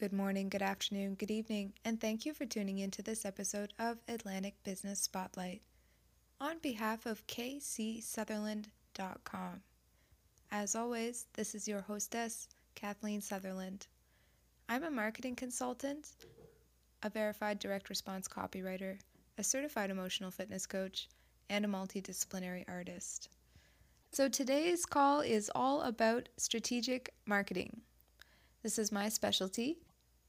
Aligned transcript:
Good 0.00 0.12
morning, 0.14 0.48
good 0.48 0.62
afternoon, 0.62 1.16
good 1.16 1.30
evening, 1.30 1.74
and 1.84 2.00
thank 2.00 2.24
you 2.24 2.32
for 2.32 2.46
tuning 2.46 2.78
into 2.78 3.02
this 3.02 3.26
episode 3.26 3.74
of 3.78 3.98
Atlantic 4.08 4.54
Business 4.64 4.98
Spotlight. 4.98 5.60
On 6.40 6.56
behalf 6.60 7.04
of 7.04 7.26
kcsutherland.com, 7.26 9.60
as 10.50 10.74
always, 10.74 11.26
this 11.34 11.54
is 11.54 11.68
your 11.68 11.82
hostess, 11.82 12.48
Kathleen 12.74 13.20
Sutherland. 13.20 13.88
I'm 14.70 14.84
a 14.84 14.90
marketing 14.90 15.36
consultant, 15.36 16.12
a 17.02 17.10
verified 17.10 17.58
direct 17.58 17.90
response 17.90 18.26
copywriter, 18.26 18.96
a 19.36 19.44
certified 19.44 19.90
emotional 19.90 20.30
fitness 20.30 20.64
coach, 20.64 21.10
and 21.50 21.62
a 21.62 21.68
multidisciplinary 21.68 22.64
artist. 22.68 23.28
So 24.12 24.30
today's 24.30 24.86
call 24.86 25.20
is 25.20 25.50
all 25.54 25.82
about 25.82 26.30
strategic 26.38 27.12
marketing. 27.26 27.82
This 28.62 28.78
is 28.78 28.90
my 28.90 29.10
specialty, 29.10 29.76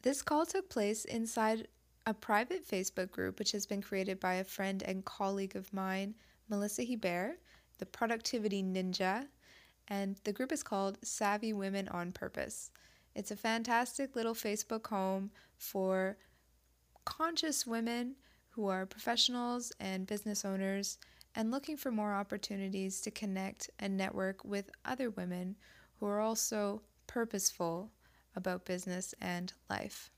this 0.02 0.22
call 0.22 0.46
took 0.46 0.70
place 0.70 1.06
inside 1.06 1.68
a 2.06 2.14
private 2.14 2.68
Facebook 2.68 3.12
group 3.12 3.38
which 3.38 3.52
has 3.52 3.66
been 3.66 3.82
created 3.82 4.20
by 4.20 4.36
a 4.36 4.44
friend 4.44 4.82
and 4.84 5.06
colleague 5.06 5.56
of 5.56 5.72
mine, 5.74 6.16
Melissa 6.50 6.84
Hebert, 6.84 7.40
the 7.78 7.86
Productivity 7.86 8.64
Ninja, 8.64 9.28
and 9.88 10.18
the 10.24 10.34
group 10.34 10.52
is 10.52 10.64
called 10.64 10.98
Savvy 11.04 11.54
Women 11.54 11.88
on 11.90 12.12
Purpose. 12.12 12.72
It's 13.14 13.32
a 13.32 13.36
fantastic 13.36 14.16
little 14.16 14.34
Facebook 14.34 14.88
home 14.88 15.32
for 15.58 16.18
conscious 17.06 17.68
women 17.68 18.16
who 18.50 18.68
are 18.68 18.86
professionals 18.86 19.72
and 19.80 20.08
business 20.08 20.46
owners 20.46 20.98
and 21.36 21.52
looking 21.52 21.78
for 21.78 21.92
more 21.92 22.14
opportunities 22.14 23.02
to 23.02 23.12
connect 23.12 23.70
and 23.80 23.96
network 23.96 24.44
with 24.44 24.70
other 24.86 25.10
women 25.10 25.56
who 26.00 26.06
are 26.06 26.20
also 26.20 26.82
purposeful 27.08 27.92
about 28.36 28.66
business 28.66 29.14
and 29.22 29.54
life. 29.70 30.10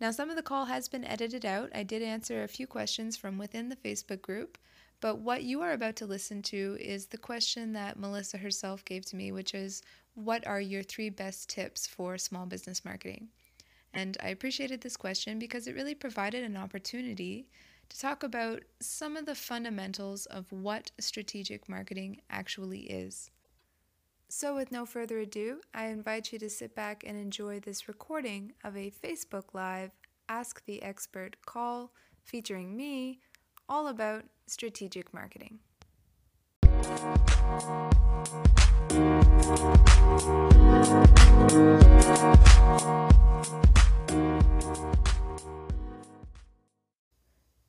Now, 0.00 0.10
some 0.10 0.28
of 0.28 0.36
the 0.36 0.42
call 0.42 0.66
has 0.66 0.88
been 0.88 1.04
edited 1.04 1.46
out. 1.46 1.70
I 1.74 1.82
did 1.82 2.02
answer 2.02 2.42
a 2.42 2.48
few 2.48 2.66
questions 2.66 3.16
from 3.16 3.38
within 3.38 3.68
the 3.68 3.76
Facebook 3.76 4.20
group, 4.20 4.58
but 5.00 5.18
what 5.18 5.42
you 5.42 5.62
are 5.62 5.72
about 5.72 5.96
to 5.96 6.06
listen 6.06 6.42
to 6.42 6.76
is 6.80 7.06
the 7.06 7.18
question 7.18 7.72
that 7.72 7.98
Melissa 7.98 8.38
herself 8.38 8.84
gave 8.84 9.06
to 9.06 9.16
me, 9.16 9.32
which 9.32 9.54
is 9.54 9.82
What 10.14 10.46
are 10.46 10.60
your 10.60 10.82
three 10.82 11.10
best 11.10 11.48
tips 11.48 11.86
for 11.86 12.18
small 12.18 12.46
business 12.46 12.84
marketing? 12.84 13.28
And 13.94 14.18
I 14.22 14.28
appreciated 14.28 14.82
this 14.82 14.96
question 14.96 15.38
because 15.38 15.66
it 15.66 15.74
really 15.74 15.94
provided 15.94 16.44
an 16.44 16.56
opportunity 16.56 17.48
to 17.88 17.98
talk 17.98 18.22
about 18.22 18.62
some 18.80 19.16
of 19.16 19.26
the 19.26 19.34
fundamentals 19.34 20.26
of 20.26 20.50
what 20.52 20.90
strategic 20.98 21.68
marketing 21.68 22.20
actually 22.28 22.80
is. 22.80 23.30
So, 24.28 24.56
with 24.56 24.72
no 24.72 24.84
further 24.84 25.18
ado, 25.20 25.60
I 25.72 25.86
invite 25.86 26.32
you 26.32 26.38
to 26.40 26.50
sit 26.50 26.74
back 26.74 27.04
and 27.06 27.16
enjoy 27.16 27.60
this 27.60 27.86
recording 27.86 28.54
of 28.64 28.76
a 28.76 28.90
Facebook 28.90 29.54
Live 29.54 29.92
Ask 30.28 30.64
the 30.64 30.82
Expert 30.82 31.36
call 31.46 31.92
featuring 32.24 32.76
me 32.76 33.20
all 33.68 33.86
about 33.86 34.24
strategic 34.48 35.14
marketing. 35.14 35.60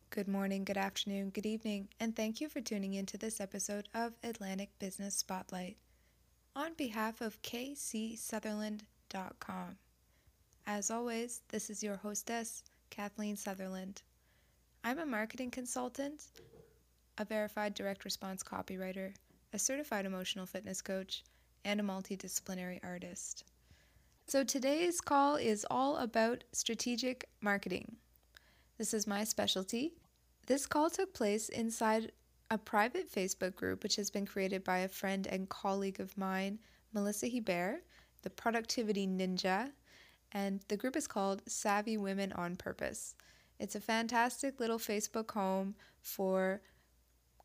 Good 0.09 0.27
morning, 0.27 0.63
good 0.63 0.77
afternoon, 0.77 1.29
good 1.29 1.45
evening, 1.45 1.89
and 1.99 2.15
thank 2.15 2.41
you 2.41 2.49
for 2.49 2.61
tuning 2.61 2.95
into 2.95 3.19
this 3.19 3.39
episode 3.39 3.87
of 3.93 4.13
Atlantic 4.23 4.71
Business 4.79 5.15
Spotlight 5.15 5.77
on 6.57 6.73
behalf 6.73 7.21
of 7.21 7.41
kcsutherland.com. 7.43 9.77
As 10.65 10.89
always, 10.89 11.43
this 11.49 11.69
is 11.69 11.83
your 11.83 11.97
hostess, 11.97 12.63
Kathleen 12.89 13.35
Sutherland. 13.35 14.01
I'm 14.83 14.97
a 14.97 15.05
marketing 15.05 15.51
consultant, 15.51 16.31
a 17.19 17.25
verified 17.25 17.75
direct 17.75 18.05
response 18.05 18.41
copywriter, 18.41 19.13
a 19.53 19.59
certified 19.59 20.07
emotional 20.07 20.47
fitness 20.47 20.81
coach, 20.81 21.23
and 21.63 21.79
a 21.79 21.83
multidisciplinary 21.83 22.79
artist. 22.83 23.43
So 24.25 24.43
today's 24.43 24.99
call 24.99 25.35
is 25.35 25.63
all 25.69 25.97
about 25.97 26.43
strategic 26.53 27.29
marketing. 27.39 27.97
This 28.79 28.95
is 28.95 29.05
my 29.05 29.25
specialty. 29.25 29.93
This 30.47 30.65
call 30.65 30.89
took 30.89 31.13
place 31.13 31.49
inside 31.49 32.13
a 32.49 32.57
private 32.57 33.11
Facebook 33.11 33.55
group 33.55 33.83
which 33.83 33.97
has 33.97 34.09
been 34.09 34.25
created 34.25 34.63
by 34.63 34.79
a 34.79 34.87
friend 34.87 35.27
and 35.27 35.49
colleague 35.49 35.99
of 35.99 36.17
mine, 36.17 36.59
Melissa 36.93 37.27
Hebert, 37.27 37.83
the 38.21 38.29
Productivity 38.29 39.05
Ninja, 39.05 39.71
and 40.31 40.61
the 40.67 40.77
group 40.77 40.95
is 40.95 41.07
called 41.07 41.41
Savvy 41.47 41.97
Women 41.97 42.31
on 42.33 42.55
Purpose. 42.55 43.15
It's 43.59 43.75
a 43.75 43.81
fantastic 43.81 44.59
little 44.59 44.79
Facebook 44.79 45.31
home 45.31 45.75
for 45.99 46.61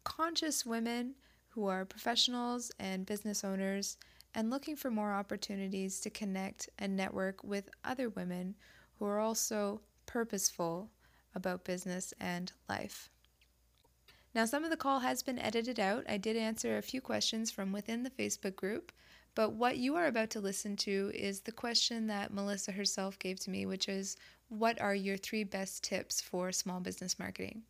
conscious 0.04 0.66
women 0.66 1.14
who 1.48 1.66
are 1.66 1.84
professionals 1.84 2.70
and 2.78 3.06
business 3.06 3.44
owners 3.44 3.96
and 4.34 4.50
looking 4.50 4.76
for 4.76 4.90
more 4.90 5.12
opportunities 5.12 6.00
to 6.00 6.10
connect 6.10 6.68
and 6.78 6.96
network 6.96 7.42
with 7.44 7.68
other 7.84 8.08
women 8.08 8.54
who 8.98 9.04
are 9.04 9.20
also 9.20 9.80
purposeful 10.06 10.90
about 11.34 11.64
business 11.64 12.14
and 12.20 12.52
life. 12.68 13.10
Now, 14.34 14.46
some 14.46 14.64
of 14.64 14.70
the 14.70 14.76
call 14.76 15.00
has 15.00 15.22
been 15.22 15.38
edited 15.38 15.78
out. 15.78 16.04
I 16.08 16.16
did 16.16 16.36
answer 16.36 16.78
a 16.78 16.82
few 16.82 17.02
questions 17.02 17.50
from 17.50 17.70
within 17.70 18.02
the 18.02 18.10
Facebook 18.10 18.56
group, 18.56 18.90
but 19.34 19.52
what 19.52 19.76
you 19.76 19.94
are 19.96 20.06
about 20.06 20.30
to 20.30 20.40
listen 20.40 20.76
to 20.78 21.10
is 21.14 21.40
the 21.40 21.52
question 21.52 22.06
that 22.06 22.32
Melissa 22.32 22.72
herself 22.72 23.18
gave 23.18 23.40
to 23.40 23.50
me, 23.50 23.66
which 23.66 23.88
is 23.88 24.16
What 24.48 24.80
are 24.80 24.94
your 24.94 25.18
three 25.18 25.44
best 25.44 25.84
tips 25.84 26.20
for 26.20 26.50
small 26.50 26.80
business 26.80 27.18
marketing? 27.18 27.62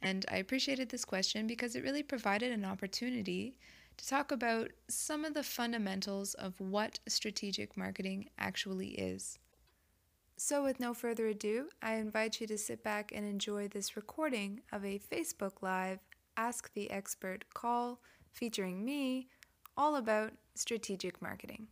And 0.00 0.24
I 0.30 0.36
appreciated 0.36 0.90
this 0.90 1.04
question 1.04 1.46
because 1.46 1.74
it 1.74 1.82
really 1.82 2.02
provided 2.02 2.52
an 2.52 2.64
opportunity 2.64 3.56
to 3.96 4.06
talk 4.06 4.30
about 4.30 4.70
some 4.88 5.24
of 5.24 5.34
the 5.34 5.42
fundamentals 5.42 6.34
of 6.34 6.60
what 6.60 7.00
strategic 7.08 7.76
marketing 7.76 8.28
actually 8.38 8.90
is. 8.90 9.38
So, 10.38 10.62
with 10.62 10.78
no 10.78 10.92
further 10.92 11.28
ado, 11.28 11.70
I 11.80 11.94
invite 11.94 12.42
you 12.42 12.46
to 12.48 12.58
sit 12.58 12.84
back 12.84 13.10
and 13.14 13.26
enjoy 13.26 13.68
this 13.68 13.96
recording 13.96 14.60
of 14.70 14.84
a 14.84 14.98
Facebook 14.98 15.62
Live 15.62 15.98
Ask 16.36 16.70
the 16.74 16.90
Expert 16.90 17.46
call 17.54 18.00
featuring 18.32 18.84
me 18.84 19.28
all 19.78 19.96
about 19.96 20.34
strategic 20.54 21.22
marketing. 21.22 21.68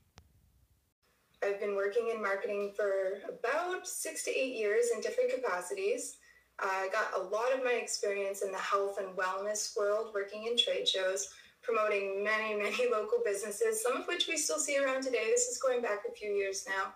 I've 1.43 1.61
been 1.61 1.77
working 1.77 2.11
in 2.15 2.23
marketing 2.23 2.73
for 2.75 3.19
about 3.29 3.87
six 3.87 4.25
to 4.25 4.31
eight 4.31 4.57
years 4.57 4.87
in 4.95 5.03
different 5.03 5.31
capacities. 5.35 6.17
I 6.59 6.89
got 6.91 7.21
a 7.21 7.23
lot 7.23 7.53
of 7.53 7.63
my 7.63 7.73
experience 7.73 8.41
in 8.41 8.51
the 8.51 8.57
health 8.57 8.97
and 8.99 9.15
wellness 9.15 9.77
world, 9.77 10.13
working 10.15 10.47
in 10.47 10.57
trade 10.57 10.89
shows, 10.89 11.29
promoting 11.61 12.25
many, 12.25 12.55
many 12.55 12.89
local 12.91 13.19
businesses, 13.27 13.83
some 13.83 13.95
of 13.95 14.07
which 14.07 14.27
we 14.27 14.39
still 14.39 14.59
see 14.59 14.79
around 14.79 15.03
today. 15.03 15.27
This 15.27 15.49
is 15.49 15.59
going 15.59 15.83
back 15.83 16.05
a 16.09 16.15
few 16.15 16.31
years 16.31 16.65
now 16.67 16.95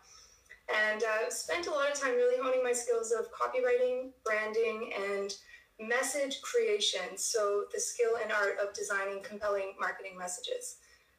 and 0.74 1.02
uh, 1.02 1.30
spent 1.30 1.66
a 1.66 1.70
lot 1.70 1.90
of 1.90 1.98
time 1.98 2.14
really 2.14 2.42
honing 2.42 2.62
my 2.62 2.72
skills 2.72 3.12
of 3.12 3.26
copywriting, 3.32 4.10
branding, 4.24 4.92
and 5.10 5.34
message 5.80 6.40
creation. 6.42 7.16
So, 7.16 7.64
the 7.72 7.80
skill 7.80 8.16
and 8.22 8.32
art 8.32 8.58
of 8.62 8.74
designing 8.74 9.22
compelling 9.22 9.74
marketing 9.80 10.18
messages. 10.18 10.76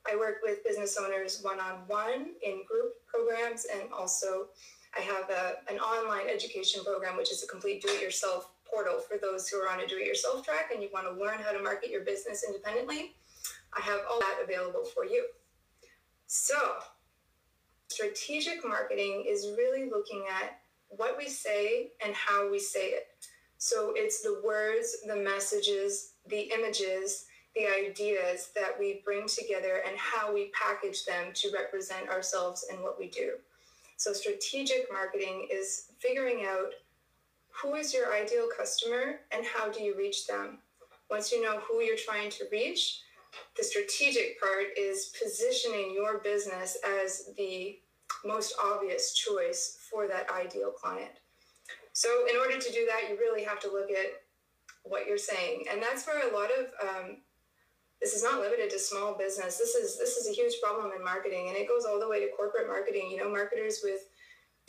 I 0.09 0.15
work 0.15 0.37
with 0.43 0.63
business 0.63 0.97
owners 0.97 1.41
one 1.41 1.59
on 1.59 1.81
one 1.87 2.33
in 2.43 2.63
group 2.67 2.93
programs, 3.07 3.65
and 3.65 3.91
also 3.91 4.47
I 4.97 5.01
have 5.01 5.29
a, 5.29 5.71
an 5.71 5.79
online 5.79 6.27
education 6.27 6.83
program, 6.83 7.17
which 7.17 7.31
is 7.31 7.43
a 7.43 7.47
complete 7.47 7.81
do 7.81 7.89
it 7.89 8.01
yourself 8.01 8.51
portal 8.69 8.99
for 8.99 9.17
those 9.17 9.47
who 9.47 9.57
are 9.57 9.69
on 9.69 9.81
a 9.81 9.87
do 9.87 9.97
it 9.97 10.05
yourself 10.05 10.45
track 10.45 10.69
and 10.73 10.81
you 10.81 10.89
want 10.93 11.05
to 11.07 11.23
learn 11.23 11.39
how 11.39 11.51
to 11.51 11.61
market 11.61 11.89
your 11.89 12.03
business 12.03 12.43
independently. 12.47 13.16
I 13.75 13.81
have 13.81 14.01
all 14.09 14.19
that 14.19 14.39
available 14.43 14.83
for 14.85 15.05
you. 15.05 15.25
So, 16.27 16.55
strategic 17.89 18.67
marketing 18.67 19.25
is 19.27 19.53
really 19.57 19.89
looking 19.89 20.25
at 20.29 20.59
what 20.90 21.17
we 21.17 21.28
say 21.28 21.91
and 22.03 22.14
how 22.14 22.49
we 22.49 22.59
say 22.59 22.90
it. 22.90 23.08
So 23.58 23.93
it's 23.96 24.22
the 24.22 24.41
words, 24.43 24.97
the 25.05 25.16
messages, 25.16 26.14
the 26.28 26.49
images, 26.53 27.25
the 27.55 27.67
ideas 27.67 28.49
that 28.55 28.79
we 28.79 29.02
bring 29.03 29.28
together 29.28 29.81
and 29.87 29.97
how 29.97 30.34
we 30.34 30.52
package 30.52 31.05
them 31.05 31.34
to 31.34 31.52
represent 31.52 32.09
ourselves 32.09 32.66
and 32.72 32.81
what 32.81 32.97
we 32.97 33.09
do. 33.09 33.34
So 33.97 34.14
strategic 34.14 34.87
marketing 34.91 35.47
is 35.52 35.91
figuring 35.99 36.46
out 36.46 36.72
who 37.49 37.75
is 37.75 37.93
your 37.93 38.14
ideal 38.14 38.47
customer 38.55 39.19
and 39.31 39.46
how 39.46 39.69
do 39.69 39.84
you 39.84 39.97
reach 39.97 40.25
them. 40.25 40.59
Once 41.09 41.31
you 41.31 41.43
know 41.43 41.59
who 41.59 41.81
you're 41.81 41.97
trying 41.97 42.29
to 42.29 42.46
reach, 42.52 43.02
the 43.58 43.64
strategic 43.64 44.40
part 44.40 44.66
is 44.78 45.11
positioning 45.22 45.93
your 45.93 46.20
business 46.20 46.78
as 47.03 47.29
the 47.37 47.79
most 48.26 48.55
obvious 48.64 49.14
choice 49.14 49.78
for 49.90 50.08
that 50.08 50.29
ideal 50.31 50.72
client. 50.72 51.11
So, 51.93 52.09
in 52.29 52.37
order 52.37 52.58
to 52.58 52.72
do 52.72 52.87
that, 52.87 53.09
you 53.09 53.17
really 53.17 53.43
have 53.43 53.59
to 53.61 53.72
look 53.72 53.91
at 53.91 54.23
what 54.84 55.05
you're 55.05 55.17
saying, 55.17 55.66
and 55.72 55.81
that's 55.81 56.08
where 56.08 56.29
a 56.29 56.34
lot 56.35 56.49
of 56.52 56.66
um, 56.87 57.17
this 58.02 58.14
is 58.14 58.23
not 58.23 58.40
limited 58.40 58.70
to 58.70 58.79
small 58.79 59.17
business. 59.17 59.58
This 59.58 59.76
is 59.76 59.97
this 59.97 60.16
is 60.16 60.29
a 60.29 60.34
huge 60.34 60.53
problem 60.64 60.91
in 60.96 61.03
marketing, 61.03 61.49
and 61.49 61.58
it 61.58 61.67
goes 61.67 61.85
all 61.85 61.99
the 61.99 62.08
way 62.08 62.20
to 62.22 62.31
corporate 62.35 62.67
marketing. 62.67 63.09
You 63.11 63.17
know, 63.17 63.29
marketers 63.29 63.81
with 63.84 64.02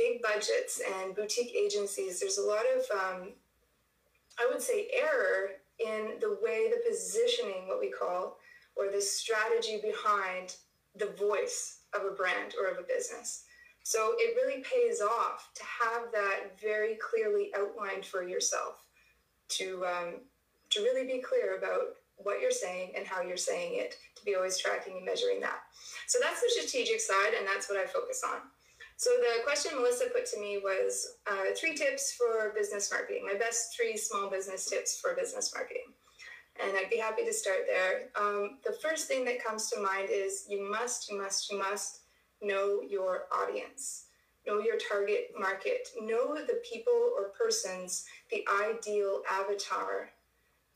big 0.00 0.22
budgets 0.22 0.80
and 0.96 1.14
boutique 1.14 1.54
agencies, 1.54 2.20
there's 2.20 2.38
a 2.38 2.46
lot 2.46 2.64
of, 2.74 2.84
um, 2.90 3.32
I 4.38 4.48
would 4.50 4.62
say, 4.62 4.88
error 4.92 5.50
in 5.78 6.18
the 6.20 6.38
way 6.42 6.70
the 6.70 6.82
positioning, 6.88 7.68
what 7.68 7.80
we 7.80 7.90
call, 7.90 8.38
or 8.80 8.90
the 8.90 9.00
strategy 9.00 9.80
behind 9.82 10.56
the 10.96 11.12
voice 11.18 11.80
of 11.94 12.04
a 12.04 12.14
brand 12.14 12.54
or 12.58 12.70
of 12.70 12.78
a 12.78 12.86
business. 12.88 13.44
So 13.82 14.14
it 14.18 14.36
really 14.36 14.62
pays 14.62 15.00
off 15.00 15.50
to 15.54 15.62
have 15.62 16.12
that 16.12 16.60
very 16.60 16.96
clearly 16.96 17.50
outlined 17.56 18.04
for 18.04 18.22
yourself, 18.22 18.86
to 19.50 19.84
um, 19.86 20.14
to 20.70 20.80
really 20.82 21.06
be 21.06 21.20
clear 21.20 21.58
about 21.58 21.96
what 22.16 22.40
you're 22.40 22.50
saying 22.50 22.92
and 22.96 23.06
how 23.06 23.22
you're 23.22 23.36
saying 23.36 23.72
it, 23.74 23.96
to 24.16 24.24
be 24.24 24.36
always 24.36 24.58
tracking 24.58 24.96
and 24.98 25.04
measuring 25.04 25.40
that. 25.40 25.60
So 26.06 26.18
that's 26.22 26.40
the 26.40 26.50
strategic 26.50 27.00
side, 27.00 27.32
and 27.36 27.46
that's 27.46 27.68
what 27.68 27.78
I 27.78 27.86
focus 27.86 28.22
on. 28.24 28.40
So 28.96 29.10
the 29.18 29.42
question 29.44 29.72
Melissa 29.74 30.04
put 30.14 30.26
to 30.26 30.40
me 30.40 30.60
was 30.62 31.16
uh, 31.26 31.54
three 31.58 31.74
tips 31.74 32.12
for 32.12 32.52
business 32.54 32.92
marketing, 32.92 33.24
my 33.26 33.38
best 33.38 33.74
three 33.74 33.96
small 33.96 34.28
business 34.28 34.66
tips 34.66 35.00
for 35.00 35.16
business 35.16 35.54
marketing. 35.54 35.94
And 36.62 36.76
I'd 36.76 36.90
be 36.90 36.98
happy 36.98 37.24
to 37.24 37.32
start 37.32 37.60
there. 37.66 38.08
Um, 38.14 38.58
the 38.64 38.76
first 38.82 39.08
thing 39.08 39.24
that 39.24 39.44
comes 39.44 39.70
to 39.70 39.80
mind 39.80 40.08
is 40.10 40.46
you 40.48 40.70
must, 40.70 41.10
you 41.10 41.20
must, 41.20 41.50
you 41.50 41.58
must 41.58 42.00
know 42.42 42.80
your 42.88 43.24
audience, 43.32 44.06
know 44.46 44.60
your 44.60 44.76
target 44.76 45.32
market, 45.38 45.88
know 46.00 46.34
the 46.34 46.60
people 46.70 47.12
or 47.16 47.30
persons, 47.38 48.04
the 48.30 48.44
ideal 48.62 49.22
avatar 49.30 50.10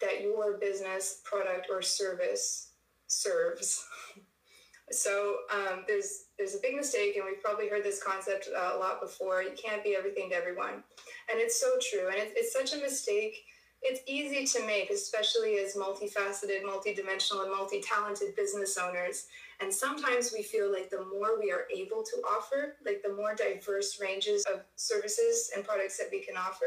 that 0.00 0.20
your 0.20 0.58
business, 0.58 1.20
product, 1.24 1.68
or 1.70 1.82
service 1.82 2.70
serves. 3.06 3.86
so 4.90 5.38
um, 5.52 5.84
there's 5.86 6.26
there's 6.36 6.54
a 6.54 6.60
big 6.60 6.76
mistake, 6.76 7.16
and 7.16 7.24
we've 7.24 7.42
probably 7.42 7.68
heard 7.68 7.84
this 7.84 8.02
concept 8.02 8.48
uh, 8.54 8.72
a 8.74 8.78
lot 8.78 9.00
before. 9.00 9.42
You 9.42 9.52
can't 9.52 9.84
be 9.84 9.96
everything 9.96 10.30
to 10.30 10.36
everyone, 10.36 10.82
and 11.30 11.40
it's 11.40 11.60
so 11.60 11.76
true. 11.90 12.08
And 12.08 12.16
it's, 12.16 12.32
it's 12.36 12.52
such 12.52 12.78
a 12.78 12.82
mistake. 12.82 13.44
It's 13.86 14.00
easy 14.06 14.46
to 14.58 14.66
make, 14.66 14.88
especially 14.88 15.58
as 15.58 15.74
multifaceted, 15.74 16.62
multidimensional, 16.64 17.42
and 17.42 17.52
multi-talented 17.52 18.34
business 18.34 18.78
owners. 18.78 19.26
And 19.60 19.72
sometimes 19.72 20.32
we 20.32 20.42
feel 20.42 20.72
like 20.72 20.88
the 20.88 21.04
more 21.04 21.38
we 21.38 21.52
are 21.52 21.66
able 21.70 22.02
to 22.02 22.16
offer, 22.26 22.76
like 22.86 23.02
the 23.02 23.12
more 23.12 23.34
diverse 23.34 24.00
ranges 24.00 24.42
of 24.50 24.62
services 24.76 25.50
and 25.54 25.66
products 25.66 25.98
that 25.98 26.08
we 26.10 26.20
can 26.20 26.34
offer, 26.34 26.64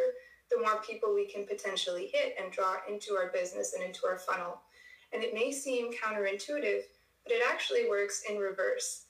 the 0.52 0.60
more 0.62 0.80
people 0.88 1.12
we 1.12 1.25
can 1.25 1.44
potentially 1.48 2.12
hit 2.14 2.36
and 2.40 2.52
draw 2.52 2.75
into 2.88 3.16
our 3.16 3.31
business 3.31 3.74
and 3.74 3.84
into 3.84 4.06
our 4.06 4.19
funnel. 4.19 4.62
And 5.12 5.24
it 5.24 5.34
may 5.34 5.52
seem 5.52 5.92
counterintuitive, 5.92 6.81
but 7.24 7.34
it 7.34 7.42
actually 7.50 7.90
works 7.90 8.25
in 8.30 8.38
reverse. 8.38 9.06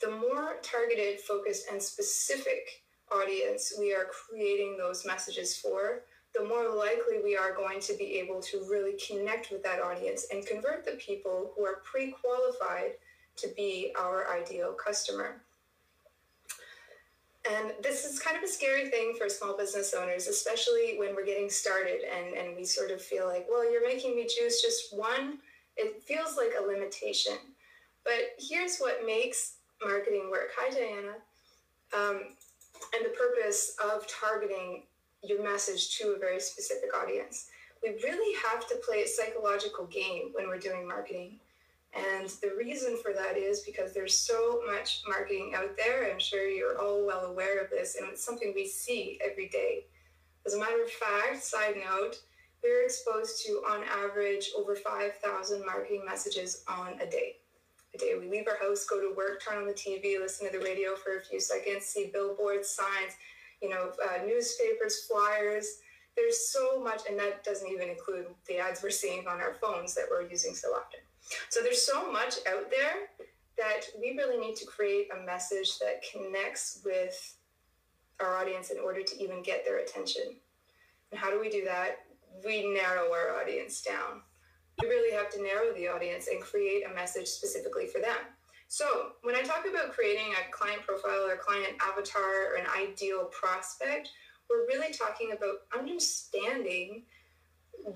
The 0.00 0.12
more 0.12 0.58
targeted, 0.62 1.18
focused, 1.18 1.66
and 1.72 1.82
specific 1.82 2.84
audience 3.10 3.72
we 3.80 3.92
are 3.92 4.06
creating 4.06 4.76
those 4.78 5.04
messages 5.04 5.56
for, 5.56 6.04
the 6.38 6.44
more 6.44 6.68
likely 6.74 7.20
we 7.22 7.36
are 7.36 7.52
going 7.52 7.80
to 7.80 7.94
be 7.94 8.18
able 8.18 8.40
to 8.40 8.64
really 8.70 8.96
connect 8.98 9.50
with 9.50 9.62
that 9.64 9.80
audience 9.80 10.26
and 10.32 10.46
convert 10.46 10.84
the 10.84 10.92
people 10.92 11.52
who 11.56 11.64
are 11.64 11.82
pre 11.84 12.12
qualified 12.12 12.92
to 13.36 13.48
be 13.56 13.92
our 13.98 14.26
ideal 14.30 14.72
customer. 14.72 15.42
And 17.50 17.72
this 17.82 18.04
is 18.04 18.18
kind 18.18 18.36
of 18.36 18.42
a 18.42 18.48
scary 18.48 18.90
thing 18.90 19.14
for 19.18 19.28
small 19.28 19.56
business 19.56 19.94
owners, 19.94 20.26
especially 20.26 20.96
when 20.98 21.14
we're 21.14 21.24
getting 21.24 21.48
started 21.48 22.00
and, 22.02 22.34
and 22.34 22.56
we 22.56 22.64
sort 22.64 22.90
of 22.90 23.00
feel 23.00 23.26
like, 23.26 23.46
well, 23.48 23.70
you're 23.70 23.86
making 23.86 24.14
me 24.14 24.26
choose 24.28 24.60
just 24.60 24.94
one. 24.94 25.38
It 25.76 26.02
feels 26.02 26.36
like 26.36 26.52
a 26.60 26.66
limitation. 26.66 27.38
But 28.04 28.34
here's 28.38 28.78
what 28.78 29.06
makes 29.06 29.54
marketing 29.82 30.28
work. 30.30 30.50
Hi, 30.58 30.70
Diana. 30.70 31.14
Um, 31.96 32.22
and 32.94 33.04
the 33.04 33.16
purpose 33.16 33.76
of 33.82 34.06
targeting 34.08 34.82
your 35.22 35.42
message 35.42 35.96
to 35.98 36.14
a 36.14 36.18
very 36.18 36.40
specific 36.40 36.96
audience. 36.96 37.48
We 37.82 37.90
really 38.02 38.36
have 38.46 38.68
to 38.68 38.76
play 38.86 39.02
a 39.02 39.08
psychological 39.08 39.86
game 39.86 40.30
when 40.32 40.48
we're 40.48 40.58
doing 40.58 40.86
marketing. 40.86 41.38
And 41.94 42.28
the 42.42 42.52
reason 42.58 42.98
for 43.02 43.12
that 43.12 43.36
is 43.36 43.60
because 43.60 43.94
there's 43.94 44.16
so 44.16 44.60
much 44.66 45.02
marketing 45.08 45.52
out 45.56 45.76
there. 45.76 46.10
I'm 46.10 46.18
sure 46.18 46.48
you're 46.48 46.78
all 46.78 47.06
well 47.06 47.26
aware 47.26 47.62
of 47.62 47.70
this, 47.70 47.96
and 47.96 48.08
it's 48.08 48.24
something 48.24 48.52
we 48.54 48.66
see 48.66 49.18
every 49.24 49.48
day. 49.48 49.84
As 50.46 50.54
a 50.54 50.58
matter 50.58 50.82
of 50.82 50.90
fact, 50.90 51.42
side 51.42 51.76
note, 51.76 52.16
we're 52.62 52.84
exposed 52.84 53.44
to, 53.46 53.62
on 53.68 53.84
average, 53.84 54.50
over 54.56 54.74
5,000 54.74 55.64
marketing 55.64 56.02
messages 56.04 56.64
on 56.68 57.00
a 57.00 57.06
day. 57.06 57.36
A 57.94 57.98
day 57.98 58.14
we 58.18 58.28
leave 58.28 58.46
our 58.48 58.58
house, 58.58 58.84
go 58.84 59.00
to 59.00 59.16
work, 59.16 59.42
turn 59.42 59.58
on 59.58 59.66
the 59.66 59.72
TV, 59.72 60.20
listen 60.20 60.50
to 60.50 60.58
the 60.58 60.64
radio 60.64 60.94
for 60.94 61.16
a 61.16 61.22
few 61.22 61.40
seconds, 61.40 61.86
see 61.86 62.10
billboards, 62.12 62.68
signs, 62.68 63.14
you 63.62 63.68
know, 63.68 63.92
uh, 64.04 64.24
newspapers, 64.24 65.04
flyers. 65.04 65.78
There's 66.16 66.50
so 66.50 66.82
much, 66.82 67.02
and 67.08 67.18
that 67.18 67.44
doesn't 67.44 67.68
even 67.68 67.88
include 67.88 68.26
the 68.48 68.58
ads 68.58 68.82
we're 68.82 68.90
seeing 68.90 69.26
on 69.28 69.40
our 69.40 69.54
phones 69.54 69.94
that 69.94 70.04
we're 70.10 70.28
using 70.28 70.54
so 70.54 70.68
often. 70.70 71.00
So 71.48 71.60
there's 71.62 71.82
so 71.82 72.10
much 72.10 72.36
out 72.48 72.70
there 72.70 73.26
that 73.56 73.82
we 74.00 74.16
really 74.16 74.38
need 74.38 74.56
to 74.56 74.66
create 74.66 75.08
a 75.12 75.24
message 75.26 75.78
that 75.78 76.02
connects 76.12 76.80
with 76.84 77.36
our 78.20 78.36
audience 78.36 78.70
in 78.70 78.78
order 78.78 79.02
to 79.02 79.22
even 79.22 79.42
get 79.42 79.64
their 79.64 79.78
attention. 79.78 80.22
And 81.10 81.20
how 81.20 81.30
do 81.30 81.40
we 81.40 81.50
do 81.50 81.64
that? 81.64 81.98
We 82.44 82.72
narrow 82.72 83.12
our 83.12 83.40
audience 83.40 83.82
down. 83.82 84.22
We 84.80 84.88
really 84.88 85.14
have 85.14 85.30
to 85.30 85.42
narrow 85.42 85.72
the 85.74 85.88
audience 85.88 86.28
and 86.28 86.40
create 86.40 86.84
a 86.88 86.94
message 86.94 87.26
specifically 87.26 87.86
for 87.86 88.00
them. 88.00 88.16
So, 88.70 89.12
when 89.22 89.34
I 89.34 89.40
talk 89.40 89.64
about 89.66 89.92
creating 89.92 90.34
a 90.34 90.52
client 90.52 90.82
profile 90.86 91.24
or 91.26 91.32
a 91.32 91.38
client 91.38 91.78
avatar 91.80 92.52
or 92.52 92.56
an 92.56 92.66
ideal 92.76 93.24
prospect, 93.24 94.10
we're 94.48 94.66
really 94.66 94.92
talking 94.92 95.32
about 95.32 95.62
understanding 95.76 97.04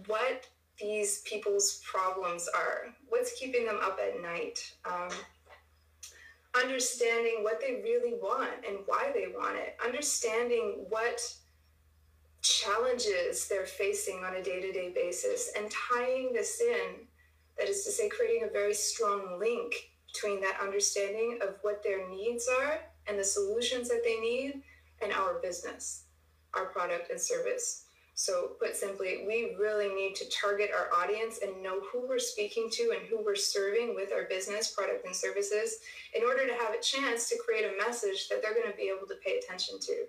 what 0.06 0.46
these 0.80 1.20
people's 1.26 1.82
problems 1.84 2.48
are. 2.48 2.86
What's 3.10 3.38
keeping 3.38 3.66
them 3.66 3.80
up 3.82 3.98
at 4.02 4.22
night? 4.22 4.72
Um, 4.86 5.10
understanding 6.58 7.42
what 7.42 7.60
they 7.60 7.82
really 7.84 8.14
want 8.14 8.64
and 8.66 8.78
why 8.86 9.10
they 9.12 9.26
want 9.26 9.58
it. 9.58 9.76
Understanding 9.84 10.86
what 10.88 11.20
challenges 12.40 13.46
they're 13.46 13.66
facing 13.66 14.24
on 14.24 14.36
a 14.36 14.42
day 14.42 14.62
to 14.62 14.72
day 14.72 14.90
basis 14.94 15.52
and 15.54 15.70
tying 15.70 16.32
this 16.32 16.62
in. 16.62 17.06
That 17.58 17.68
is 17.68 17.84
to 17.84 17.90
say, 17.90 18.08
creating 18.08 18.48
a 18.48 18.50
very 18.50 18.72
strong 18.72 19.38
link 19.38 19.91
between 20.12 20.40
that 20.40 20.60
understanding 20.60 21.38
of 21.42 21.56
what 21.62 21.82
their 21.82 22.08
needs 22.08 22.48
are 22.48 22.80
and 23.06 23.18
the 23.18 23.24
solutions 23.24 23.88
that 23.88 24.02
they 24.04 24.20
need 24.20 24.62
and 25.02 25.12
our 25.12 25.34
business, 25.40 26.04
our 26.54 26.66
product 26.66 27.10
and 27.10 27.20
service. 27.20 27.84
So, 28.14 28.52
put 28.60 28.76
simply, 28.76 29.24
we 29.26 29.56
really 29.58 29.88
need 29.88 30.14
to 30.16 30.28
target 30.28 30.70
our 30.76 30.90
audience 30.94 31.40
and 31.42 31.62
know 31.62 31.80
who 31.80 32.06
we're 32.06 32.18
speaking 32.18 32.68
to 32.72 32.94
and 32.96 33.08
who 33.08 33.24
we're 33.24 33.34
serving 33.34 33.94
with 33.94 34.12
our 34.12 34.24
business, 34.24 34.70
product, 34.70 35.06
and 35.06 35.16
services 35.16 35.78
in 36.14 36.22
order 36.22 36.46
to 36.46 36.52
have 36.52 36.74
a 36.74 36.82
chance 36.82 37.30
to 37.30 37.38
create 37.44 37.64
a 37.64 37.84
message 37.84 38.28
that 38.28 38.42
they're 38.42 38.54
going 38.54 38.70
to 38.70 38.76
be 38.76 38.92
able 38.94 39.06
to 39.08 39.14
pay 39.24 39.38
attention 39.38 39.80
to. 39.80 40.04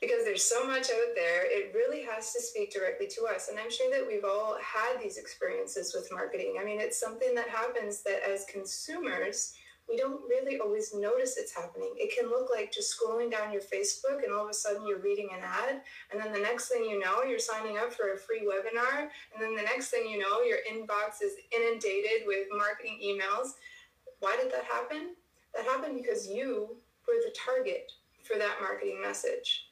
Because 0.00 0.24
there's 0.24 0.44
so 0.44 0.64
much 0.64 0.90
out 0.90 1.14
there, 1.16 1.44
it 1.46 1.74
really 1.74 2.04
has 2.04 2.32
to 2.32 2.40
speak 2.40 2.72
directly 2.72 3.08
to 3.08 3.26
us. 3.26 3.48
And 3.48 3.58
I'm 3.58 3.70
sure 3.70 3.90
that 3.90 4.06
we've 4.06 4.24
all 4.24 4.56
had 4.62 5.02
these 5.02 5.18
experiences 5.18 5.92
with 5.92 6.12
marketing. 6.12 6.56
I 6.60 6.64
mean, 6.64 6.80
it's 6.80 7.00
something 7.00 7.34
that 7.34 7.48
happens 7.48 8.02
that 8.02 8.20
as 8.28 8.44
consumers, 8.44 9.54
we 9.88 9.96
don't 9.96 10.20
really 10.28 10.58
always 10.58 10.94
notice 10.94 11.36
it's 11.36 11.54
happening. 11.54 11.94
It 11.96 12.14
can 12.16 12.28
look 12.28 12.50
like 12.50 12.70
just 12.70 12.94
scrolling 12.94 13.30
down 13.30 13.52
your 13.52 13.62
Facebook 13.62 14.22
and 14.22 14.32
all 14.32 14.44
of 14.44 14.50
a 14.50 14.54
sudden 14.54 14.86
you're 14.86 15.00
reading 15.00 15.30
an 15.32 15.42
ad. 15.42 15.80
And 16.12 16.20
then 16.20 16.32
the 16.32 16.40
next 16.40 16.68
thing 16.68 16.84
you 16.84 17.00
know, 17.00 17.22
you're 17.22 17.38
signing 17.38 17.78
up 17.78 17.92
for 17.92 18.12
a 18.12 18.18
free 18.18 18.46
webinar. 18.46 19.08
And 19.32 19.40
then 19.40 19.56
the 19.56 19.62
next 19.62 19.88
thing 19.88 20.06
you 20.06 20.18
know, 20.18 20.42
your 20.42 20.58
inbox 20.70 21.22
is 21.22 21.32
inundated 21.56 22.26
with 22.26 22.48
marketing 22.54 23.00
emails. 23.02 23.54
Why 24.20 24.36
did 24.40 24.52
that 24.52 24.64
happen? 24.64 25.14
That 25.54 25.64
happened 25.64 25.98
because 26.00 26.28
you 26.28 26.76
were 27.06 27.14
the 27.24 27.34
target 27.34 27.90
for 28.22 28.36
that 28.38 28.56
marketing 28.60 29.00
message. 29.00 29.67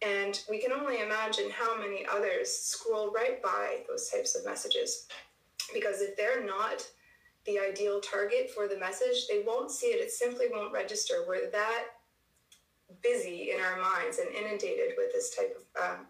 And 0.00 0.40
we 0.48 0.60
can 0.60 0.72
only 0.72 1.00
imagine 1.00 1.50
how 1.50 1.76
many 1.76 2.06
others 2.06 2.50
scroll 2.50 3.10
right 3.10 3.42
by 3.42 3.80
those 3.88 4.08
types 4.08 4.36
of 4.36 4.44
messages. 4.44 5.08
Because 5.74 6.00
if 6.00 6.16
they're 6.16 6.44
not 6.44 6.86
the 7.46 7.58
ideal 7.58 8.00
target 8.00 8.50
for 8.50 8.68
the 8.68 8.78
message, 8.78 9.26
they 9.28 9.42
won't 9.44 9.70
see 9.70 9.88
it. 9.88 10.00
It 10.00 10.10
simply 10.10 10.46
won't 10.50 10.72
register. 10.72 11.24
We're 11.26 11.50
that 11.50 11.84
busy 13.02 13.50
in 13.54 13.60
our 13.60 13.80
minds 13.80 14.18
and 14.18 14.34
inundated 14.34 14.92
with 14.96 15.12
this 15.12 15.34
type 15.34 15.56
of 15.56 15.82
um, 15.82 16.06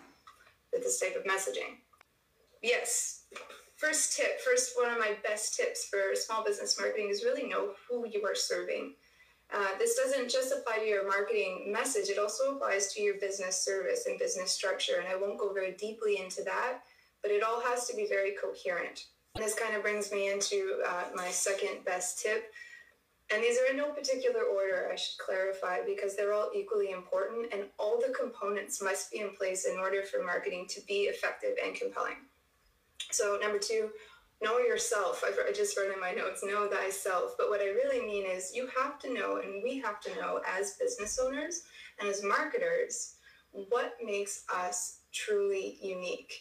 with 0.73 0.83
this 0.83 1.01
type 1.01 1.17
of 1.17 1.25
messaging. 1.25 1.79
Yes. 2.63 3.25
First 3.77 4.17
tip, 4.17 4.41
first 4.41 4.73
one 4.77 4.91
of 4.91 4.99
my 4.99 5.17
best 5.23 5.57
tips 5.57 5.87
for 5.87 6.15
small 6.15 6.45
business 6.45 6.79
marketing 6.79 7.11
is 7.11 7.25
really 7.25 7.49
know 7.49 7.71
who 7.89 8.07
you 8.09 8.25
are 8.25 8.35
serving. 8.35 8.95
Uh, 9.53 9.79
this 9.79 9.97
doesn't 9.97 10.31
just 10.31 10.53
apply 10.53 10.79
to 10.79 10.87
your 10.87 11.09
marketing 11.09 11.73
message, 11.73 12.11
it 12.11 12.19
also 12.19 12.55
applies 12.55 12.93
to 12.93 13.03
your 13.03 13.15
business 13.19 13.65
service 13.65 14.07
and 14.07 14.19
business 14.19 14.53
structure. 14.53 14.97
And 14.99 15.09
I 15.09 15.17
won't 15.17 15.39
go 15.39 15.53
very 15.53 15.73
deeply 15.73 16.21
into 16.23 16.43
that, 16.45 16.81
but 17.23 17.31
it 17.31 17.43
all 17.43 17.61
has 17.61 17.87
to 17.89 17.97
be 17.97 18.07
very 18.07 18.33
coherent. 18.33 19.07
This 19.37 19.55
kind 19.55 19.75
of 19.75 19.83
brings 19.83 20.13
me 20.13 20.31
into 20.31 20.83
uh, 20.87 21.05
my 21.15 21.29
second 21.29 21.85
best 21.85 22.21
tip. 22.21 22.53
And 23.33 23.43
these 23.43 23.59
are 23.59 23.71
in 23.71 23.77
no 23.77 23.91
particular 23.91 24.43
order, 24.43 24.89
I 24.91 24.97
should 24.97 25.19
clarify, 25.19 25.85
because 25.85 26.17
they're 26.17 26.33
all 26.33 26.51
equally 26.55 26.91
important 26.91 27.53
and 27.53 27.65
all 27.79 28.01
the 28.01 28.13
components 28.13 28.83
must 28.83 29.13
be 29.13 29.21
in 29.21 29.31
place 29.31 29.67
in 29.67 29.79
order 29.79 30.03
for 30.03 30.23
marketing 30.23 30.67
to 30.71 30.81
be 30.87 31.03
effective 31.03 31.57
and 31.63 31.75
compelling. 31.75 32.17
So, 33.11 33.39
number 33.41 33.59
two, 33.59 33.91
know 34.43 34.59
yourself. 34.59 35.25
I 35.25 35.53
just 35.53 35.77
wrote 35.77 35.93
in 35.93 36.01
my 36.01 36.13
notes, 36.13 36.45
know 36.45 36.69
thyself. 36.69 37.35
But 37.37 37.49
what 37.49 37.61
I 37.61 37.67
really 37.67 38.05
mean 38.07 38.25
is 38.27 38.53
you 38.55 38.69
have 38.79 38.99
to 39.01 39.13
know, 39.13 39.41
and 39.43 39.63
we 39.63 39.79
have 39.79 40.01
to 40.03 40.15
know 40.17 40.41
as 40.47 40.77
business 40.81 41.19
owners 41.19 41.63
and 41.99 42.09
as 42.09 42.23
marketers, 42.23 43.17
what 43.53 43.97
makes 44.05 44.45
us 44.55 45.01
truly 45.13 45.79
unique. 45.83 46.33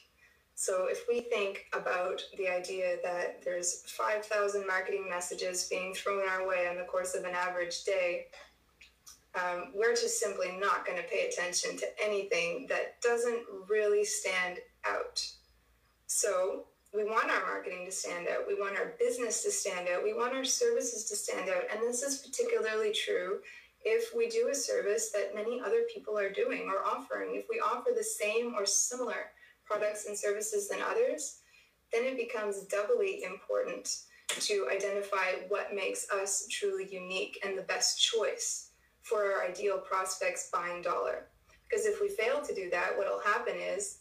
So 0.56 0.88
if 0.89 1.06
we 1.08 1.22
think 1.22 1.66
about 1.74 2.22
the 2.38 2.48
idea 2.48 2.98
that 3.04 3.44
there's 3.44 3.84
5,000 3.92 4.66
marketing 4.66 5.08
messages 5.08 5.68
being 5.70 5.94
thrown 5.94 6.27
our 6.27 6.48
way 6.48 6.68
in 6.70 6.77
the 6.77 6.84
course 6.84 7.16
of 7.16 7.25
an 7.25 7.36
average 7.36 7.84
day, 7.84 8.25
um, 9.36 9.72
we're 9.75 9.94
just 9.94 10.20
simply 10.20 10.58
not 10.60 10.86
going 10.86 10.98
to 10.98 11.08
pay 11.08 11.27
attention 11.27 11.77
to 11.77 11.86
anything 12.04 12.66
that 12.70 13.00
doesn't 13.01 13.44
really 13.70 14.04
stand 14.04 14.58
out. 14.84 15.24
So 16.08 16.66
we 16.94 17.03
want 17.03 17.29
our 17.29 17.46
marketing 17.46 17.86
to 17.86 17.91
stand 17.91 18.27
out. 18.27 18.48
We 18.48 18.56
want 18.56 18.77
our 18.77 18.94
business 19.00 19.44
to 19.44 19.51
stand 19.51 19.88
out. 19.89 20.03
We 20.03 20.13
want 20.13 20.34
our 20.34 20.46
services 20.46 21.03
to 21.06 21.15
stand 21.15 21.50
out. 21.50 21.63
And 21.72 21.82
this 21.82 22.01
is 22.01 22.20
particularly 22.20 22.91
true 22.91 23.39
if 23.84 24.15
we 24.15 24.27
do 24.27 24.50
a 24.51 24.56
service 24.56 25.12
that 25.12 25.36
many 25.36 25.62
other 25.62 25.84
people 25.94 26.17
are 26.17 26.32
doing 26.32 26.67
or 26.67 26.86
offering. 26.86 27.36
If 27.36 27.46
we 27.50 27.60
offer 27.60 27.91
the 27.96 28.03
same 28.03 28.53
or 28.56 28.65
similar 28.65 29.32
products 29.65 30.06
and 30.08 30.17
services 30.17 30.67
than 30.70 30.79
others, 30.82 31.39
then 31.91 32.03
it 32.03 32.17
becomes 32.17 32.63
doubly 32.63 33.24
important 33.24 34.00
to 34.29 34.67
identify 34.72 35.34
what 35.48 35.74
makes 35.74 36.10
us 36.10 36.48
truly 36.50 36.88
unique 36.89 37.39
and 37.46 37.58
the 37.58 37.63
best 37.63 38.01
choice 38.01 38.72
for 39.01 39.24
our 39.24 39.48
ideal 39.48 39.77
prospects 39.77 40.50
buying 40.51 40.82
dollar. 40.82 41.27
Because 41.70 41.86
if 41.86 42.01
we 42.01 42.10
fail 42.10 42.41
to 42.41 42.56
do 42.56 42.70
that, 42.70 42.98
what 42.98 43.08
will 43.08 43.22
happen 43.22 43.56
is 43.56 44.00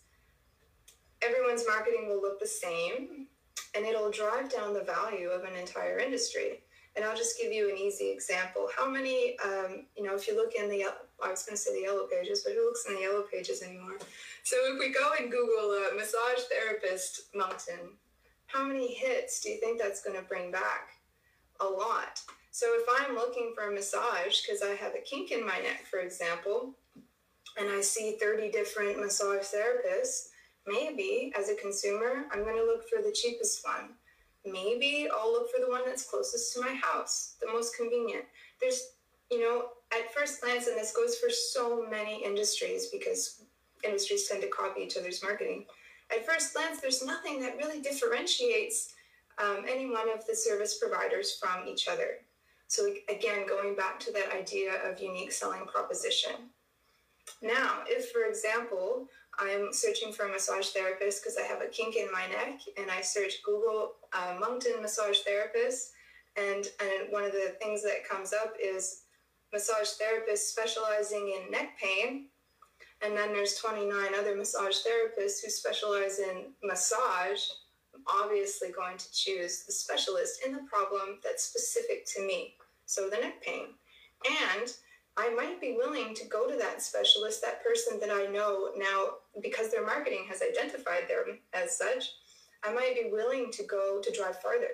everyone's 1.23 1.65
marketing 1.67 2.09
will 2.09 2.21
look 2.21 2.41
the 2.41 2.47
same 2.47 3.27
and 3.75 3.85
it'll 3.85 4.11
drive 4.11 4.51
down 4.51 4.73
the 4.73 4.83
value 4.83 5.29
of 5.29 5.45
an 5.45 5.55
entire 5.55 5.99
industry. 5.99 6.61
And 6.95 7.05
I'll 7.05 7.17
just 7.17 7.39
give 7.39 7.53
you 7.53 7.71
an 7.71 7.77
easy 7.77 8.11
example. 8.11 8.69
How 8.75 8.89
many, 8.89 9.37
um, 9.45 9.85
you 9.97 10.03
know, 10.03 10.15
if 10.15 10.27
you 10.27 10.35
look 10.35 10.55
in 10.55 10.71
the, 10.71 10.85
I 11.23 11.31
was 11.31 11.43
going 11.43 11.57
to 11.57 11.63
say 11.63 11.75
the 11.75 11.83
yellow 11.83 12.07
pages, 12.07 12.43
but 12.43 12.55
who 12.55 12.65
looks 12.65 12.87
in 12.89 12.95
the 12.95 13.03
yellow 13.03 13.25
pages 13.31 13.63
anymore? 13.63 13.99
So 14.45 14.57
if 14.73 14.79
we 14.79 14.93
go 14.93 15.13
and 15.21 15.31
Google 15.31 15.73
uh, 15.73 15.95
massage 15.95 16.45
therapist 16.51 17.35
Moncton, 17.35 17.91
how 18.47 18.65
many 18.65 18.95
hits 18.95 19.41
do 19.41 19.51
you 19.51 19.59
think 19.61 19.79
that's 19.79 20.03
going 20.03 20.17
to 20.17 20.23
bring 20.23 20.51
back? 20.51 20.93
A 21.61 21.67
lot. 21.67 22.21
So 22.51 22.67
if 22.71 22.87
I'm 22.99 23.15
looking 23.15 23.53
for 23.55 23.69
a 23.69 23.75
massage 23.75 24.41
because 24.41 24.63
I 24.63 24.75
have 24.77 24.95
a 24.95 25.01
kink 25.05 25.31
in 25.31 25.45
my 25.45 25.59
neck, 25.59 25.85
for 25.91 26.01
example, 26.01 26.75
and 27.59 27.69
I 27.69 27.83
see 27.83 28.17
30 28.21 28.51
different 28.51 28.99
massage 28.99 29.45
therapists, 29.45 30.29
maybe 30.67 31.33
as 31.39 31.49
a 31.49 31.55
consumer, 31.55 32.25
I'm 32.33 32.43
going 32.43 32.57
to 32.57 32.65
look 32.65 32.89
for 32.89 33.03
the 33.03 33.13
cheapest 33.13 33.65
one. 33.65 33.91
Maybe 34.45 35.09
I'll 35.13 35.33
look 35.33 35.51
for 35.51 35.61
the 35.61 35.71
one 35.71 35.83
that's 35.85 36.09
closest 36.09 36.55
to 36.55 36.61
my 36.61 36.75
house, 36.75 37.35
the 37.41 37.53
most 37.53 37.77
convenient. 37.77 38.25
There's, 38.61 38.93
you 39.31 39.41
know, 39.41 39.71
at 39.93 40.15
first 40.15 40.41
glance, 40.41 40.67
and 40.67 40.77
this 40.77 40.95
goes 40.95 41.17
for 41.17 41.31
so 41.31 41.85
many 41.89 42.25
industries 42.25 42.87
because 42.87 43.43
industries 43.85 44.29
tend 44.29 44.43
to 44.43 44.49
copy 44.49 44.83
each 44.83 44.97
other's 44.97 45.23
marketing. 45.23 45.65
At 46.11 46.27
first 46.27 46.55
glance, 46.55 46.81
there's 46.81 47.05
nothing 47.05 47.41
that 47.41 47.57
really 47.57 47.81
differentiates 47.81 48.95
um, 49.39 49.65
any 49.69 49.91
one 49.91 50.09
of 50.09 50.27
the 50.27 50.35
service 50.35 50.79
providers 50.79 51.37
from 51.41 51.67
each 51.69 51.89
other. 51.89 52.19
So, 52.69 52.89
again, 53.09 53.47
going 53.47 53.75
back 53.77 54.01
to 54.01 54.13
that 54.13 54.33
idea 54.35 54.73
of 54.89 55.01
unique 55.01 55.33
selling 55.33 55.67
proposition. 55.67 56.51
Now, 57.43 57.81
if, 57.87 58.11
for 58.11 58.23
example, 58.23 59.09
I'm 59.39 59.73
searching 59.73 60.13
for 60.13 60.27
a 60.27 60.33
massage 60.33 60.69
therapist 60.69 61.23
because 61.23 61.37
I 61.37 61.43
have 61.43 61.61
a 61.61 61.69
kink 61.69 61.97
in 61.97 62.11
my 62.13 62.27
neck, 62.27 62.61
and 62.79 62.91
I 62.91 63.01
search 63.01 63.43
Google 63.45 63.93
uh, 64.13 64.37
Moncton 64.41 64.81
massage 64.81 65.19
therapist, 65.21 65.93
and, 66.37 66.67
and 66.81 67.11
one 67.11 67.25
of 67.25 67.33
the 67.33 67.55
things 67.61 67.83
that 67.83 68.09
comes 68.09 68.33
up 68.33 68.55
is 68.63 69.03
massage 69.53 69.91
therapist 69.91 70.51
specializing 70.51 71.35
in 71.37 71.51
neck 71.51 71.79
pain. 71.81 72.29
And 73.03 73.17
then 73.17 73.33
there's 73.33 73.57
29 73.57 73.93
other 74.19 74.37
massage 74.37 74.77
therapists 74.77 75.45
who 75.45 75.51
specialize 75.51 76.19
in 76.19 76.53
massage. 76.63 77.41
I'm 77.95 78.23
obviously 78.23 78.73
going 78.73 78.97
to 78.97 79.13
choose 79.13 79.65
the 79.65 79.73
specialist 79.73 80.41
in 80.45 80.53
the 80.53 80.65
problem 80.71 81.19
that's 81.23 81.45
specific 81.45 82.07
to 82.15 82.27
me. 82.27 82.55
So 82.87 83.11
the 83.11 83.19
neck 83.19 83.43
pain. 83.43 83.67
And 84.57 84.73
I 85.19 85.35
might 85.35 85.61
be 85.61 85.77
willing 85.77 86.15
to 86.15 86.27
go 86.27 86.49
to 86.49 86.57
that 86.59 86.83
specialist, 86.83 87.41
that 87.43 87.65
person 87.65 87.99
that 88.01 88.11
I 88.11 88.31
know 88.31 88.71
now, 88.77 89.15
because 89.41 89.71
their 89.71 89.85
marketing 89.85 90.27
has 90.29 90.43
identified 90.43 91.09
them 91.09 91.39
as 91.55 91.77
such. 91.77 92.13
I 92.63 92.73
might 92.73 92.95
be 92.95 93.11
willing 93.11 93.51
to 93.53 93.63
go 93.63 94.01
to 94.03 94.13
drive 94.13 94.41
farther 94.41 94.69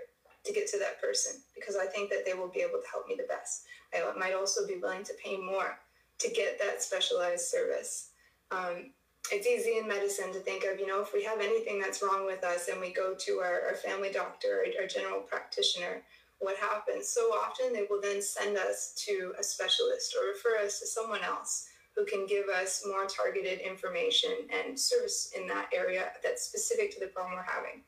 to 0.44 0.52
get 0.52 0.68
to 0.68 0.78
that 0.78 1.00
person 1.00 1.40
because 1.54 1.76
I 1.76 1.86
think 1.86 2.10
that 2.10 2.26
they 2.26 2.34
will 2.34 2.48
be 2.48 2.60
able 2.60 2.80
to 2.80 2.90
help 2.90 3.06
me 3.06 3.14
the 3.16 3.28
best. 3.28 3.64
I 3.94 4.02
might 4.18 4.34
also 4.34 4.66
be 4.66 4.76
willing 4.76 5.04
to 5.04 5.14
pay 5.22 5.36
more 5.36 5.78
to 6.18 6.30
get 6.30 6.58
that 6.58 6.82
specialized 6.82 7.46
service. 7.46 8.10
Um, 8.50 8.90
it's 9.30 9.46
easy 9.46 9.78
in 9.78 9.86
medicine 9.86 10.32
to 10.32 10.40
think 10.40 10.64
of, 10.64 10.80
you 10.80 10.86
know, 10.86 11.00
if 11.00 11.12
we 11.12 11.22
have 11.24 11.40
anything 11.40 11.78
that's 11.78 12.02
wrong 12.02 12.26
with 12.26 12.42
us 12.42 12.68
and 12.68 12.80
we 12.80 12.92
go 12.92 13.14
to 13.14 13.32
our, 13.38 13.62
our 13.68 13.74
family 13.74 14.10
doctor 14.10 14.64
or 14.64 14.82
our 14.82 14.88
general 14.88 15.20
practitioner, 15.20 16.02
what 16.42 16.56
happens 16.56 17.08
so 17.08 17.22
often 17.32 17.72
they 17.72 17.86
will 17.88 18.00
then 18.00 18.20
send 18.20 18.56
us 18.56 18.92
to 18.96 19.32
a 19.38 19.42
specialist 19.42 20.14
or 20.14 20.28
refer 20.28 20.64
us 20.64 20.80
to 20.80 20.86
someone 20.86 21.22
else 21.22 21.68
who 21.94 22.04
can 22.04 22.26
give 22.26 22.48
us 22.48 22.84
more 22.86 23.06
targeted 23.06 23.60
information 23.60 24.32
and 24.50 24.78
service 24.78 25.32
in 25.36 25.46
that 25.46 25.68
area 25.74 26.10
that's 26.22 26.42
specific 26.42 26.92
to 26.92 27.00
the 27.00 27.06
problem 27.06 27.34
we're 27.34 27.42
having. 27.42 27.82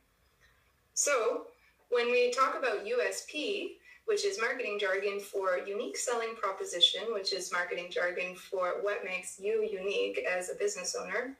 So, 0.94 1.46
when 1.90 2.10
we 2.10 2.30
talk 2.30 2.56
about 2.58 2.84
USP, 2.84 3.76
which 4.06 4.24
is 4.24 4.40
marketing 4.40 4.78
jargon 4.78 5.20
for 5.20 5.58
unique 5.66 5.96
selling 5.96 6.34
proposition, 6.36 7.02
which 7.12 7.32
is 7.32 7.52
marketing 7.52 7.88
jargon 7.90 8.34
for 8.34 8.74
what 8.82 9.04
makes 9.04 9.40
you 9.40 9.62
unique 9.62 10.24
as 10.30 10.50
a 10.50 10.54
business 10.54 10.94
owner, 11.00 11.36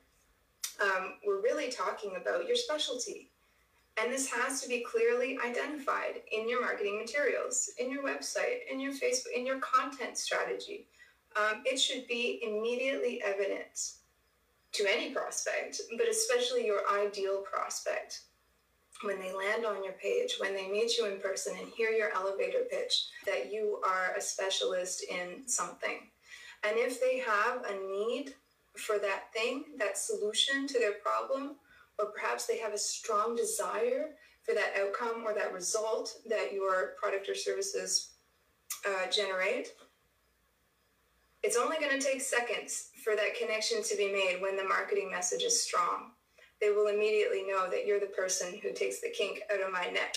um, 0.83 1.15
we're 1.27 1.43
really 1.43 1.71
talking 1.71 2.17
about 2.21 2.47
your 2.47 2.57
specialty. 2.57 3.31
And 4.01 4.13
this 4.13 4.29
has 4.31 4.61
to 4.63 4.69
be 4.69 4.81
clearly 4.81 5.39
identified 5.45 6.23
in 6.33 6.49
your 6.49 6.61
marketing 6.61 6.99
materials, 6.99 7.71
in 7.79 7.91
your 7.91 8.03
website, 8.03 8.69
in 8.71 8.81
your 8.81 8.93
Facebook, 8.93 9.33
in 9.37 9.47
your 9.47 9.61
content 9.61 10.19
strategy. 10.19 10.89
Um, 11.37 11.63
it 11.65 11.79
should 11.79 12.07
be 12.09 12.41
immediately 12.43 13.23
evident 13.23 13.93
to 14.73 14.87
any 14.93 15.11
prospect, 15.11 15.81
but 15.97 16.09
especially 16.09 16.67
your 16.67 16.81
ideal 16.91 17.43
prospect. 17.43 18.23
When 19.03 19.21
they 19.21 19.33
land 19.33 19.65
on 19.65 19.85
your 19.85 19.93
page, 19.95 20.37
when 20.39 20.55
they 20.55 20.69
meet 20.69 20.97
you 20.97 21.07
in 21.07 21.21
person 21.21 21.55
and 21.59 21.69
hear 21.69 21.91
your 21.91 22.13
elevator 22.15 22.63
pitch, 22.71 23.07
that 23.27 23.53
you 23.53 23.81
are 23.87 24.15
a 24.17 24.21
specialist 24.21 25.05
in 25.09 25.47
something. 25.47 26.09
And 26.65 26.77
if 26.77 27.01
they 27.01 27.19
have 27.19 27.65
a 27.65 27.75
need 27.87 28.35
for 28.77 28.99
that 28.99 29.33
thing, 29.33 29.65
that 29.79 29.99
solution 29.99 30.67
to 30.69 30.79
their 30.79 30.95
problem, 30.95 31.57
or 31.99 32.07
perhaps 32.07 32.47
they 32.47 32.59
have 32.59 32.73
a 32.73 32.79
strong 32.79 33.37
desire 33.37 34.15
for 34.43 34.55
that 34.55 34.75
outcome 34.79 35.25
or 35.25 35.35
that 35.35 35.53
result 35.53 36.19
that 36.29 36.53
your 36.53 36.95
product 37.01 37.29
or 37.29 37.35
services 37.35 38.11
uh, 38.87 39.11
generate, 39.11 39.69
it's 41.43 41.57
only 41.57 41.77
going 41.79 41.99
to 41.99 42.05
take 42.05 42.21
seconds 42.21 42.91
for 43.03 43.15
that 43.17 43.35
connection 43.39 43.83
to 43.83 43.97
be 43.97 44.13
made 44.13 44.41
when 44.41 44.57
the 44.57 44.65
marketing 44.65 45.11
message 45.11 45.43
is 45.43 45.63
strong. 45.63 46.13
They 46.61 46.71
will 46.71 46.89
immediately 46.89 47.43
know 47.47 47.69
that 47.71 47.87
you're 47.87 48.01
the 48.01 48.07
person 48.07 48.59
who 48.63 48.73
takes 48.73 49.01
the 49.01 49.11
kink 49.11 49.41
out 49.53 49.61
of 49.61 49.73
my 49.73 49.91
neck. 49.91 50.17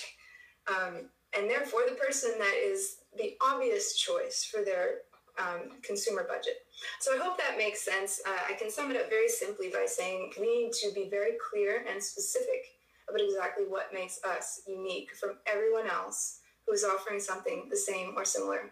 Um, 0.67 1.09
and 1.37 1.49
therefore, 1.49 1.81
the 1.87 1.95
person 1.95 2.31
that 2.37 2.55
is 2.63 2.99
the 3.17 3.35
obvious 3.41 3.97
choice 3.97 4.47
for 4.49 4.63
their 4.63 4.99
um, 5.37 5.71
consumer 5.83 6.25
budget. 6.27 6.65
So 6.99 7.15
I 7.15 7.17
hope 7.17 7.37
that 7.37 7.57
makes 7.57 7.83
sense. 7.83 8.21
Uh, 8.25 8.37
I 8.49 8.53
can 8.53 8.69
sum 8.69 8.91
it 8.91 8.97
up 8.97 9.09
very 9.09 9.27
simply 9.27 9.69
by 9.69 9.85
saying 9.87 10.33
we 10.39 10.63
need 10.63 10.73
to 10.73 10.91
be 10.93 11.09
very 11.09 11.33
clear 11.49 11.85
and 11.91 12.01
specific 12.01 12.65
about 13.09 13.21
exactly 13.21 13.65
what 13.67 13.93
makes 13.93 14.19
us 14.23 14.61
unique 14.67 15.11
from 15.15 15.37
everyone 15.45 15.87
else 15.87 16.39
who 16.65 16.73
is 16.73 16.83
offering 16.83 17.19
something 17.19 17.67
the 17.69 17.77
same 17.77 18.13
or 18.15 18.25
similar. 18.25 18.71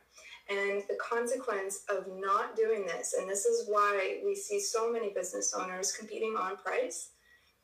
And 0.50 0.84
the 0.88 0.98
consequence 1.02 1.84
of 1.90 2.06
not 2.20 2.56
doing 2.56 2.86
this, 2.86 3.16
and 3.18 3.28
this 3.28 3.46
is 3.46 3.68
why 3.68 4.20
we 4.24 4.36
see 4.36 4.60
so 4.60 4.92
many 4.92 5.10
business 5.10 5.56
owners 5.58 5.92
competing 5.92 6.36
on 6.40 6.58
price, 6.58 7.10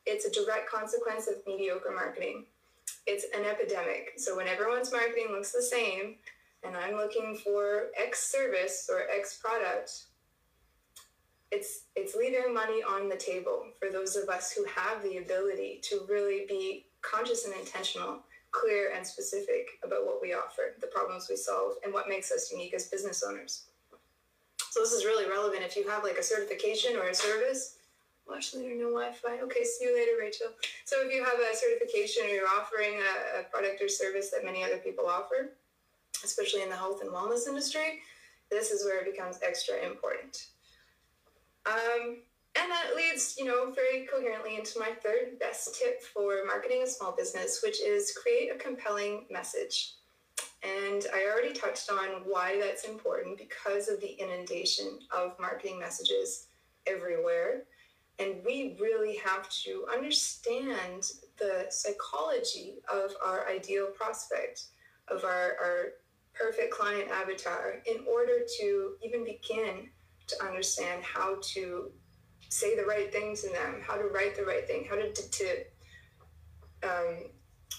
it's 0.04 0.24
a 0.24 0.32
direct 0.32 0.68
consequence 0.68 1.28
of 1.28 1.46
mediocre 1.46 1.92
marketing. 1.94 2.46
It's 3.06 3.26
an 3.36 3.44
epidemic. 3.44 4.14
So 4.16 4.36
when 4.36 4.48
everyone's 4.48 4.90
marketing 4.90 5.28
looks 5.30 5.52
the 5.52 5.62
same, 5.62 6.16
and 6.64 6.76
I'm 6.76 6.96
looking 6.96 7.36
for 7.36 7.90
X 7.96 8.30
service 8.30 8.88
or 8.90 9.02
X 9.14 9.38
product, 9.38 10.06
it's 11.52 11.82
it's 11.94 12.16
leaving 12.16 12.52
money 12.52 12.82
on 12.82 13.08
the 13.08 13.16
table 13.16 13.66
for 13.78 13.90
those 13.90 14.16
of 14.16 14.28
us 14.28 14.50
who 14.50 14.64
have 14.64 15.02
the 15.02 15.18
ability 15.18 15.80
to 15.82 16.00
really 16.08 16.46
be 16.48 16.86
conscious 17.02 17.44
and 17.44 17.54
intentional 17.54 18.20
clear 18.50 18.92
and 18.94 19.06
specific 19.06 19.78
about 19.84 20.04
what 20.04 20.20
we 20.20 20.34
offer, 20.34 20.74
the 20.80 20.86
problems 20.86 21.26
we 21.28 21.36
solve, 21.36 21.74
and 21.84 21.92
what 21.92 22.08
makes 22.08 22.30
us 22.30 22.50
unique 22.52 22.74
as 22.74 22.88
business 22.88 23.22
owners. 23.26 23.64
So 24.70 24.80
this 24.80 24.92
is 24.92 25.04
really 25.04 25.28
relevant 25.28 25.62
if 25.62 25.76
you 25.76 25.88
have 25.88 26.02
like 26.02 26.18
a 26.18 26.22
certification 26.22 26.96
or 26.96 27.08
a 27.08 27.14
service. 27.14 27.76
Watch 28.28 28.54
later, 28.54 28.74
no 28.74 28.90
Wi-Fi. 28.92 29.40
Okay, 29.42 29.64
see 29.64 29.84
you 29.84 29.94
later, 29.94 30.12
Rachel. 30.20 30.48
So 30.84 30.96
if 31.00 31.12
you 31.12 31.24
have 31.24 31.34
a 31.34 31.56
certification 31.56 32.24
or 32.24 32.28
you're 32.28 32.46
offering 32.46 32.94
a, 32.94 33.40
a 33.40 33.42
product 33.44 33.82
or 33.82 33.88
service 33.88 34.30
that 34.30 34.44
many 34.44 34.62
other 34.62 34.78
people 34.78 35.06
offer, 35.06 35.50
especially 36.24 36.62
in 36.62 36.70
the 36.70 36.76
health 36.76 37.00
and 37.02 37.10
wellness 37.10 37.48
industry, 37.48 38.00
this 38.50 38.70
is 38.70 38.84
where 38.84 39.00
it 39.00 39.10
becomes 39.10 39.38
extra 39.42 39.76
important. 39.84 40.46
Um, 41.66 42.18
and 42.54 42.70
that 42.70 42.94
leads, 42.94 43.36
you 43.38 43.46
know, 43.46 43.70
very 43.70 44.06
coherently 44.06 44.56
into 44.56 44.78
my 44.78 44.90
third 45.02 45.38
best 45.38 45.74
tip 45.80 46.02
for 46.02 46.44
marketing 46.46 46.82
a 46.82 46.86
small 46.86 47.12
business, 47.12 47.62
which 47.64 47.80
is 47.80 48.12
create 48.12 48.50
a 48.54 48.58
compelling 48.58 49.26
message. 49.30 49.94
And 50.62 51.06
I 51.14 51.26
already 51.32 51.54
touched 51.54 51.90
on 51.90 52.22
why 52.24 52.60
that's 52.60 52.84
important 52.84 53.38
because 53.38 53.88
of 53.88 54.00
the 54.00 54.20
inundation 54.20 54.98
of 55.16 55.34
marketing 55.40 55.78
messages 55.78 56.46
everywhere. 56.86 57.62
And 58.18 58.36
we 58.44 58.76
really 58.80 59.16
have 59.16 59.48
to 59.64 59.86
understand 59.92 61.10
the 61.38 61.66
psychology 61.70 62.74
of 62.92 63.12
our 63.24 63.48
ideal 63.48 63.86
prospect, 63.86 64.66
of 65.08 65.24
our, 65.24 65.56
our 65.60 65.84
perfect 66.34 66.72
client 66.72 67.10
avatar, 67.10 67.82
in 67.86 68.04
order 68.06 68.40
to 68.60 68.92
even 69.02 69.24
begin 69.24 69.88
to 70.36 70.44
understand 70.44 71.02
how 71.02 71.36
to 71.54 71.90
say 72.48 72.76
the 72.76 72.84
right 72.84 73.12
thing 73.12 73.34
to 73.36 73.48
them, 73.48 73.80
how 73.86 73.96
to 73.96 74.04
write 74.04 74.36
the 74.36 74.44
right 74.44 74.66
thing, 74.66 74.86
how 74.88 74.96
to, 74.96 75.12
to 75.12 75.46
um, 76.82 77.16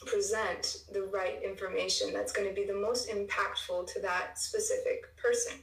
present 0.06 0.78
the 0.92 1.04
right 1.04 1.42
information 1.44 2.12
that's 2.14 2.32
going 2.32 2.48
to 2.48 2.54
be 2.54 2.66
the 2.66 2.74
most 2.74 3.10
impactful 3.10 3.92
to 3.94 4.00
that 4.02 4.40
specific 4.40 5.16
person. 5.16 5.54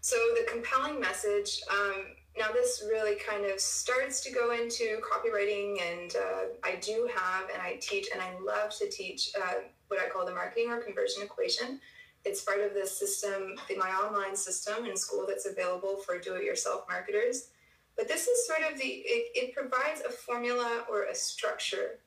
So, 0.00 0.16
the 0.36 0.50
compelling 0.50 1.00
message 1.00 1.60
um, 1.70 2.06
now, 2.38 2.52
this 2.52 2.84
really 2.88 3.16
kind 3.16 3.44
of 3.44 3.58
starts 3.58 4.20
to 4.20 4.30
go 4.30 4.52
into 4.52 5.00
copywriting, 5.00 5.80
and 5.82 6.14
uh, 6.14 6.40
I 6.62 6.76
do 6.76 7.10
have, 7.12 7.50
and 7.52 7.60
I 7.60 7.78
teach, 7.80 8.08
and 8.12 8.22
I 8.22 8.32
love 8.38 8.70
to 8.78 8.88
teach 8.88 9.32
uh, 9.36 9.54
what 9.88 9.98
I 10.00 10.08
call 10.08 10.24
the 10.24 10.32
marketing 10.32 10.70
or 10.70 10.78
conversion 10.78 11.24
equation. 11.24 11.80
It's 12.24 12.42
part 12.42 12.60
of 12.60 12.74
the 12.74 12.86
system, 12.86 13.54
my 13.76 13.90
online 13.90 14.36
system 14.36 14.84
in 14.84 14.96
school 14.96 15.24
that's 15.26 15.46
available 15.46 15.96
for 16.04 16.18
do 16.18 16.34
it 16.34 16.44
yourself 16.44 16.84
marketers. 16.88 17.48
But 17.96 18.06
this 18.06 18.28
is 18.28 18.46
sort 18.46 18.60
of 18.70 18.78
the, 18.78 18.86
it, 18.86 19.30
it 19.34 19.54
provides 19.54 20.02
a 20.06 20.10
formula 20.10 20.84
or 20.90 21.04
a 21.04 21.14
structure 21.14 21.98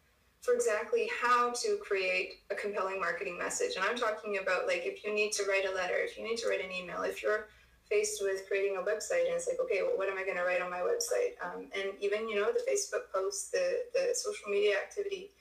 for 0.41 0.53
exactly 0.53 1.09
how 1.21 1.51
to 1.51 1.77
create 1.81 2.41
a 2.49 2.55
compelling 2.55 2.99
marketing 2.99 3.37
message. 3.37 3.75
And 3.75 3.85
I'm 3.85 3.97
talking 3.97 4.39
about 4.41 4.67
like 4.67 4.83
if 4.85 5.03
you 5.03 5.13
need 5.13 5.31
to 5.33 5.43
write 5.47 5.65
a 5.69 5.73
letter, 5.73 5.97
if 5.97 6.17
you 6.17 6.23
need 6.23 6.37
to 6.37 6.49
write 6.49 6.63
an 6.63 6.71
email, 6.71 7.01
if 7.03 7.21
you're 7.21 7.47
faced 7.89 8.23
with 8.23 8.47
creating 8.47 8.77
a 8.77 8.81
website 8.81 9.25
and 9.27 9.35
it's 9.35 9.47
like, 9.47 9.59
okay, 9.59 9.81
well, 9.83 9.97
what 9.97 10.09
am 10.09 10.17
I 10.17 10.23
going 10.23 10.37
to 10.37 10.43
write 10.43 10.61
on 10.61 10.71
my 10.71 10.79
website? 10.79 11.35
Um, 11.43 11.67
and 11.75 11.93
even, 11.99 12.27
you 12.27 12.35
know, 12.35 12.51
the 12.51 12.63
Facebook 12.69 13.11
posts, 13.13 13.51
the, 13.51 13.83
the 13.93 14.15
social 14.15 14.49
media 14.49 14.77
activity, 14.77 15.31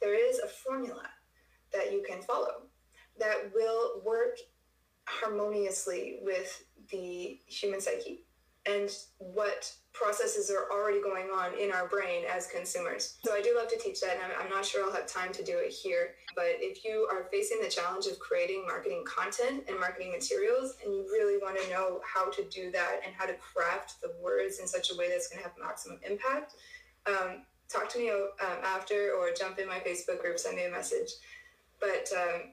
there 0.00 0.14
is 0.14 0.40
a 0.40 0.48
formula 0.48 1.06
that 1.72 1.92
you 1.92 2.04
can 2.06 2.20
follow 2.20 2.62
that 3.20 3.52
will 3.54 4.02
work 4.04 4.38
harmoniously 5.06 6.18
with 6.22 6.64
the 6.90 7.38
human 7.46 7.80
psyche 7.80 8.24
and 8.66 8.90
what 9.18 9.72
processes 9.92 10.50
are 10.50 10.70
already 10.70 11.00
going 11.00 11.28
on 11.28 11.58
in 11.58 11.72
our 11.72 11.88
brain 11.88 12.24
as 12.30 12.46
consumers. 12.46 13.18
So 13.24 13.32
I 13.32 13.40
do 13.40 13.54
love 13.56 13.68
to 13.68 13.78
teach 13.78 14.00
that, 14.02 14.18
and 14.22 14.32
I'm, 14.38 14.50
not 14.50 14.64
sure 14.64 14.84
I'll 14.84 14.92
have 14.92 15.06
time 15.06 15.32
to 15.32 15.42
do 15.42 15.58
it 15.58 15.72
here. 15.72 16.14
But 16.34 16.56
if 16.60 16.84
you 16.84 17.08
are 17.10 17.26
facing 17.32 17.60
the 17.62 17.68
challenge 17.68 18.06
of 18.06 18.18
creating 18.18 18.64
marketing 18.66 19.04
content 19.06 19.64
and 19.68 19.80
marketing 19.80 20.12
materials, 20.12 20.76
and 20.84 20.94
you 20.94 21.06
really 21.10 21.38
want 21.38 21.58
to 21.60 21.70
know 21.70 22.00
how 22.04 22.30
to 22.30 22.44
do 22.44 22.70
that 22.72 23.00
and 23.04 23.14
how 23.16 23.26
to 23.26 23.34
craft 23.34 24.00
the 24.02 24.12
words 24.22 24.58
in 24.58 24.66
such 24.66 24.90
a 24.92 24.96
way 24.96 25.08
that's 25.08 25.28
going 25.28 25.42
to 25.42 25.48
have 25.48 25.56
maximum 25.58 25.98
impact, 26.08 26.54
um, 27.06 27.42
talk 27.68 27.88
to 27.88 27.98
me 27.98 28.10
um, 28.10 28.58
after 28.62 29.12
or 29.18 29.30
jump 29.36 29.58
in 29.58 29.66
my 29.66 29.78
Facebook 29.80 30.20
group, 30.20 30.38
send 30.38 30.56
me 30.56 30.64
a 30.66 30.70
message. 30.70 31.12
But 31.80 32.08
um, 32.16 32.52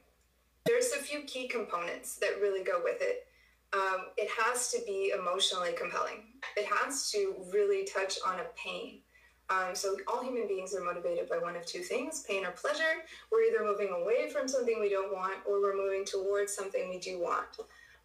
there's 0.68 0.92
a 0.92 0.98
few 0.98 1.22
key 1.22 1.48
components 1.48 2.18
that 2.18 2.40
really 2.42 2.64
go 2.64 2.82
with 2.84 3.02
it 3.02 3.28
um, 3.74 4.08
it 4.16 4.30
has 4.40 4.72
to 4.72 4.80
be 4.86 5.14
emotionally 5.18 5.74
compelling. 5.74 6.24
It 6.56 6.66
has 6.66 7.12
to 7.12 7.36
really 7.54 7.86
touch 7.86 8.18
on 8.26 8.40
a 8.40 8.46
pain. 8.56 9.00
Um, 9.50 9.76
so 9.76 9.96
all 10.08 10.24
human 10.24 10.48
beings 10.48 10.76
are 10.76 10.84
motivated 10.84 11.30
by 11.30 11.38
one 11.38 11.56
of 11.56 11.66
two 11.66 11.82
things: 11.82 12.24
pain 12.28 12.46
or 12.46 12.52
pleasure. 12.52 13.04
We're 13.32 13.44
either 13.44 13.64
moving 13.64 13.90
away 13.90 14.30
from 14.30 14.48
something 14.48 14.80
we 14.80 14.90
don't 14.90 15.14
want, 15.14 15.36
or 15.46 15.62
we're 15.62 15.76
moving 15.76 16.06
towards 16.06 16.54
something 16.54 16.90
we 16.90 17.00
do 17.00 17.20
want. 17.20 17.60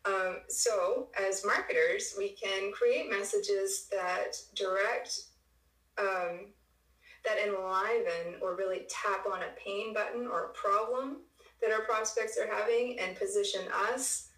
Um, 0.04 0.38
so 0.48 1.08
as 1.20 1.44
marketers, 1.44 2.14
we 2.18 2.30
can 2.30 2.72
create 2.72 3.08
messages 3.08 3.88
that 3.92 4.36
direct, 4.54 5.20
um, 5.96 6.46
that 7.24 7.38
enliven, 7.44 8.40
or 8.40 8.56
really 8.56 8.86
tap 8.88 9.26
on 9.32 9.42
a 9.42 9.64
pain 9.64 9.94
button 9.94 10.26
or 10.26 10.46
a 10.46 10.48
problem 10.50 11.18
that 11.62 11.72
our 11.72 11.82
prospects 11.82 12.36
are 12.36 12.52
having, 12.52 12.98
and 12.98 13.16
position 13.16 13.62
us 13.88 14.28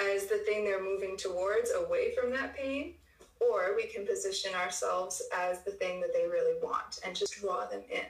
as 0.00 0.26
the 0.26 0.38
thing 0.38 0.64
they're 0.64 0.82
moving 0.82 1.16
towards 1.16 1.70
away 1.72 2.14
from 2.14 2.30
that 2.30 2.54
pain, 2.56 2.94
or 3.40 3.74
we 3.76 3.86
can 3.86 4.06
position 4.06 4.54
ourselves 4.54 5.22
as 5.34 5.62
the 5.62 5.70
thing 5.70 6.00
that 6.00 6.12
they 6.12 6.26
really 6.26 6.58
want 6.62 7.00
and 7.04 7.14
just 7.14 7.40
draw 7.40 7.66
them 7.66 7.82
in. 7.90 8.04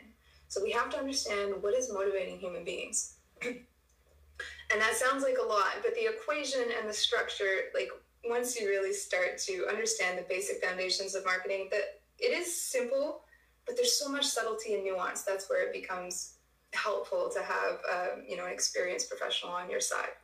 So 0.48 0.62
we 0.62 0.70
have 0.72 0.90
to 0.90 0.98
understand 0.98 1.54
what 1.61 1.74
is 1.74 1.92
motivating 1.92 2.38
human 2.38 2.64
beings. 2.64 3.16
and 3.42 4.80
that 4.80 4.94
sounds 4.94 5.22
like 5.22 5.37
a 5.42 5.46
lot, 5.46 5.74
but 5.82 5.94
the 5.94 6.09
equation 6.09 6.62
and 6.78 6.88
the 6.88 6.94
structure, 6.94 7.66
like 7.74 7.90
once 8.24 8.59
you 8.59 8.68
really 8.68 8.92
start 8.92 9.38
to 9.38 9.66
understand 9.68 10.18
the 10.18 10.24
basic 10.28 10.64
foundations 10.64 11.14
of 11.14 11.24
marketing, 11.24 11.68
that 11.70 12.00
it 12.18 12.37
is 12.37 12.61
simple, 12.61 13.22
but 13.66 13.76
there's 13.76 13.98
so 13.98 14.09
much 14.09 14.24
subtlety 14.24 14.74
and 14.74 14.85
nuance. 14.85 15.22
That's 15.22 15.50
where 15.50 15.66
it 15.66 15.72
becomes 15.72 16.36
helpful 16.74 17.31
to 17.33 17.42
have 17.42 17.79
um, 17.92 18.24
you 18.29 18.37
know 18.37 18.46
an 18.46 18.52
experienced 18.52 19.09
professional 19.09 19.52
on 19.52 19.70
your 19.70 19.81
side. 19.81 20.14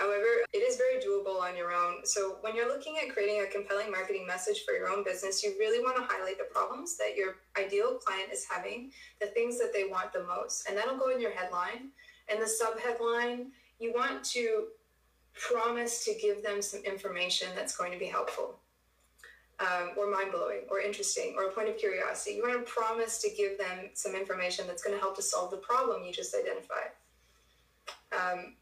However, 0.00 0.24
it 0.54 0.58
is 0.58 0.78
very 0.78 0.98
doable 0.98 1.42
on 1.42 1.54
your 1.54 1.74
own. 1.74 2.06
So 2.06 2.38
when 2.40 2.56
you're 2.56 2.68
looking 2.68 2.96
at 3.02 3.12
creating 3.12 3.42
a 3.42 3.46
compelling 3.46 3.90
marketing 3.90 4.26
message 4.26 4.64
for 4.64 4.72
your 4.72 4.88
own 4.88 5.04
business, 5.04 5.44
you 5.44 5.54
really 5.58 5.84
want 5.84 5.98
to 5.98 6.02
highlight 6.08 6.38
the 6.38 6.48
problems 6.50 6.96
that 6.96 7.16
your 7.16 7.36
ideal 7.58 7.98
client 7.98 8.32
is 8.32 8.46
having, 8.48 8.92
the 9.20 9.26
things 9.26 9.58
that 9.58 9.74
they 9.74 9.84
want 9.84 10.14
the 10.14 10.24
most. 10.24 10.66
And 10.66 10.76
that'll 10.76 10.96
go 10.96 11.10
in 11.10 11.20
your 11.20 11.32
headline. 11.32 11.90
And 12.30 12.40
the 12.40 12.46
subheadline, 12.46 13.48
you 13.78 13.92
want 13.94 14.24
to 14.32 14.68
promise 15.34 16.02
to 16.06 16.14
give 16.14 16.42
them 16.42 16.62
some 16.62 16.80
information 16.80 17.48
that's 17.54 17.76
going 17.76 17.92
to 17.92 17.98
be 17.98 18.06
helpful. 18.06 18.58
Um, 19.60 19.90
or 19.98 20.10
mind 20.10 20.32
blowing, 20.32 20.62
or 20.70 20.80
interesting, 20.80 21.34
or 21.36 21.48
a 21.48 21.52
point 21.52 21.68
of 21.68 21.76
curiosity. 21.76 22.36
You 22.36 22.42
want 22.42 22.64
to 22.64 22.72
promise 22.72 23.20
to 23.20 23.28
give 23.36 23.58
them 23.58 23.90
some 23.92 24.14
information 24.14 24.66
that's 24.66 24.82
going 24.82 24.96
to 24.96 25.00
help 25.00 25.16
to 25.16 25.22
solve 25.22 25.50
the 25.50 25.58
problem 25.58 26.02
you 26.02 26.14
just 26.14 26.34
identified. 26.34 26.92
Um, 28.10 28.54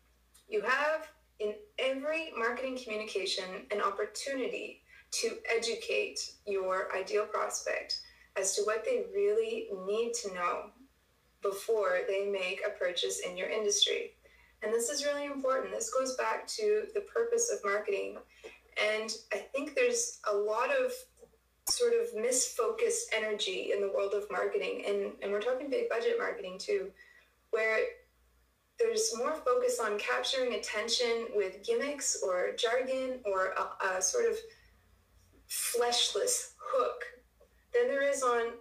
you 0.49 0.61
have 0.63 1.07
in 1.39 1.55
every 1.79 2.33
marketing 2.37 2.79
communication 2.83 3.45
an 3.71 3.81
opportunity 3.81 4.83
to 5.11 5.37
educate 5.55 6.19
your 6.47 6.89
ideal 6.97 7.27
prospect 7.27 8.01
as 8.37 8.55
to 8.57 8.63
what 8.63 8.85
they 8.85 9.05
really 9.15 9.69
need 9.87 10.15
to 10.15 10.35
know 10.35 10.71
before 11.43 12.01
they 12.09 12.27
make 12.27 12.61
a 12.67 12.71
purchase 12.71 13.21
in 13.21 13.37
your 13.37 13.49
industry. 13.49 14.15
And 14.63 14.73
this 14.73 14.89
is 14.89 15.05
really 15.05 15.27
important. 15.27 15.73
This 15.73 15.93
goes 15.95 16.17
back 16.17 16.47
to 16.49 16.87
the 16.95 17.03
purpose 17.03 17.51
of 17.53 17.65
marketing. 17.65 18.17
And 18.81 19.11
I 19.33 19.39
think 19.39 19.75
there's 19.75 20.21
a 20.31 20.37
lot 20.37 20.71
of 20.71 20.93
sort 21.69 21.93
of 21.93 22.15
misfocused 22.17 23.13
energy 23.15 23.73
in 23.75 23.81
the 23.81 23.93
world 23.95 24.15
of 24.15 24.31
marketing. 24.31 24.85
And, 24.87 25.13
and 25.23 25.33
we're 25.33 25.41
talking 25.41 25.69
big 25.69 25.89
budget 25.89 26.17
marketing 26.19 26.59
too, 26.59 26.91
where 27.51 27.79
there's 28.79 29.13
more 29.17 29.35
focus 29.35 29.81
on 29.81 29.99
capturing 29.99 30.55
attention 30.55 31.27
with 31.35 31.65
gimmicks 31.65 32.23
or 32.23 32.53
jargon 32.57 33.21
or 33.25 33.55
a, 33.59 33.97
a 33.97 34.03
sort 34.03 34.27
of 34.27 34.37
fleshless 35.49 36.53
hook 36.59 37.03
than 37.75 37.89
there 37.89 38.09
is 38.09 38.23
on 38.23 38.53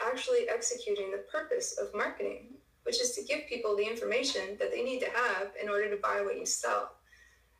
actually 0.00 0.48
executing 0.48 1.10
the 1.10 1.24
purpose 1.30 1.78
of 1.78 1.94
marketing, 1.94 2.54
which 2.82 3.00
is 3.00 3.12
to 3.12 3.24
give 3.24 3.46
people 3.48 3.76
the 3.76 3.88
information 3.88 4.56
that 4.58 4.70
they 4.70 4.82
need 4.82 5.00
to 5.00 5.10
have 5.10 5.52
in 5.60 5.68
order 5.68 5.88
to 5.88 6.00
buy 6.02 6.20
what 6.22 6.38
you 6.38 6.44
sell. 6.44 6.92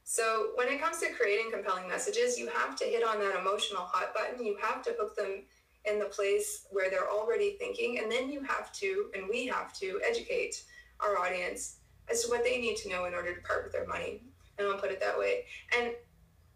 So, 0.04 0.50
when 0.56 0.68
it 0.68 0.80
comes 0.80 0.98
to 0.98 1.12
creating 1.12 1.50
compelling 1.50 1.88
messages, 1.88 2.38
you 2.38 2.48
have 2.48 2.76
to 2.76 2.84
hit 2.84 3.02
on 3.02 3.18
that 3.20 3.38
emotional 3.38 3.82
hot 3.82 4.14
button. 4.14 4.44
You 4.44 4.56
have 4.62 4.82
to 4.82 4.94
hook 4.98 5.16
them 5.16 5.44
in 5.86 5.98
the 5.98 6.04
place 6.06 6.66
where 6.70 6.90
they're 6.90 7.10
already 7.10 7.56
thinking, 7.58 7.98
and 7.98 8.12
then 8.12 8.30
you 8.30 8.42
have 8.42 8.70
to, 8.72 9.10
and 9.14 9.24
we 9.28 9.46
have 9.46 9.72
to, 9.74 10.00
educate 10.06 10.62
our 11.00 11.18
audience 11.18 11.76
as 12.10 12.22
to 12.22 12.30
what 12.30 12.44
they 12.44 12.60
need 12.60 12.76
to 12.76 12.88
know 12.88 13.06
in 13.06 13.14
order 13.14 13.34
to 13.34 13.40
part 13.42 13.64
with 13.64 13.72
their 13.72 13.86
money. 13.86 14.22
And 14.58 14.68
I'll 14.68 14.78
put 14.78 14.90
it 14.90 15.00
that 15.00 15.18
way. 15.18 15.44
And 15.76 15.92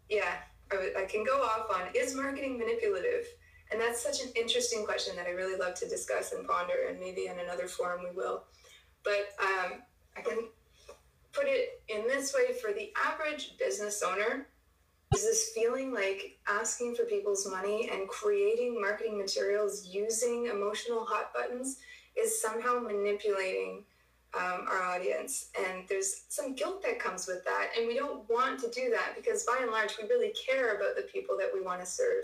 yeah, 0.09 0.35
I, 0.71 0.75
w- 0.75 0.93
I 0.97 1.05
can 1.05 1.23
go 1.23 1.41
off 1.41 1.67
on 1.73 1.87
is 1.95 2.15
marketing 2.15 2.57
manipulative? 2.57 3.25
And 3.71 3.79
that's 3.79 4.01
such 4.01 4.21
an 4.23 4.31
interesting 4.35 4.85
question 4.85 5.15
that 5.15 5.27
I 5.27 5.31
really 5.31 5.57
love 5.59 5.75
to 5.75 5.87
discuss 5.87 6.33
and 6.33 6.47
ponder, 6.47 6.87
and 6.89 6.99
maybe 6.99 7.27
in 7.27 7.39
another 7.39 7.67
forum 7.67 8.01
we 8.03 8.15
will. 8.15 8.45
but 9.03 9.29
um, 9.39 9.81
I 10.17 10.21
can 10.21 10.49
put 11.31 11.45
it 11.47 11.81
in 11.87 12.07
this 12.07 12.33
way 12.33 12.53
for 12.53 12.73
the 12.73 12.91
average 13.05 13.57
business 13.57 14.03
owner 14.03 14.47
is 15.15 15.23
this 15.23 15.51
feeling 15.55 15.93
like 15.93 16.37
asking 16.47 16.95
for 16.95 17.03
people's 17.03 17.47
money 17.49 17.89
and 17.91 18.07
creating 18.07 18.79
marketing 18.79 19.17
materials 19.17 19.87
using 19.87 20.47
emotional 20.47 21.03
hot 21.05 21.33
buttons 21.33 21.77
is 22.17 22.41
somehow 22.41 22.79
manipulating 22.79 23.83
um, 24.37 24.65
our 24.69 24.83
audience. 24.83 25.49
And 25.57 25.83
there's 25.87 26.25
some 26.29 26.53
guilt 26.53 26.83
that 26.83 26.99
comes 26.99 27.27
with 27.27 27.43
that. 27.45 27.69
And 27.77 27.87
we 27.87 27.95
don't 27.95 28.29
want 28.29 28.59
to 28.59 28.69
do 28.69 28.91
that 28.91 29.15
because 29.15 29.43
by 29.43 29.57
and 29.61 29.71
large, 29.71 29.97
we 29.99 30.07
really 30.07 30.33
care 30.33 30.75
about 30.75 30.95
the 30.95 31.07
people 31.11 31.35
that 31.37 31.49
we 31.51 31.61
want 31.61 31.79
to 31.79 31.85
serve. 31.85 32.23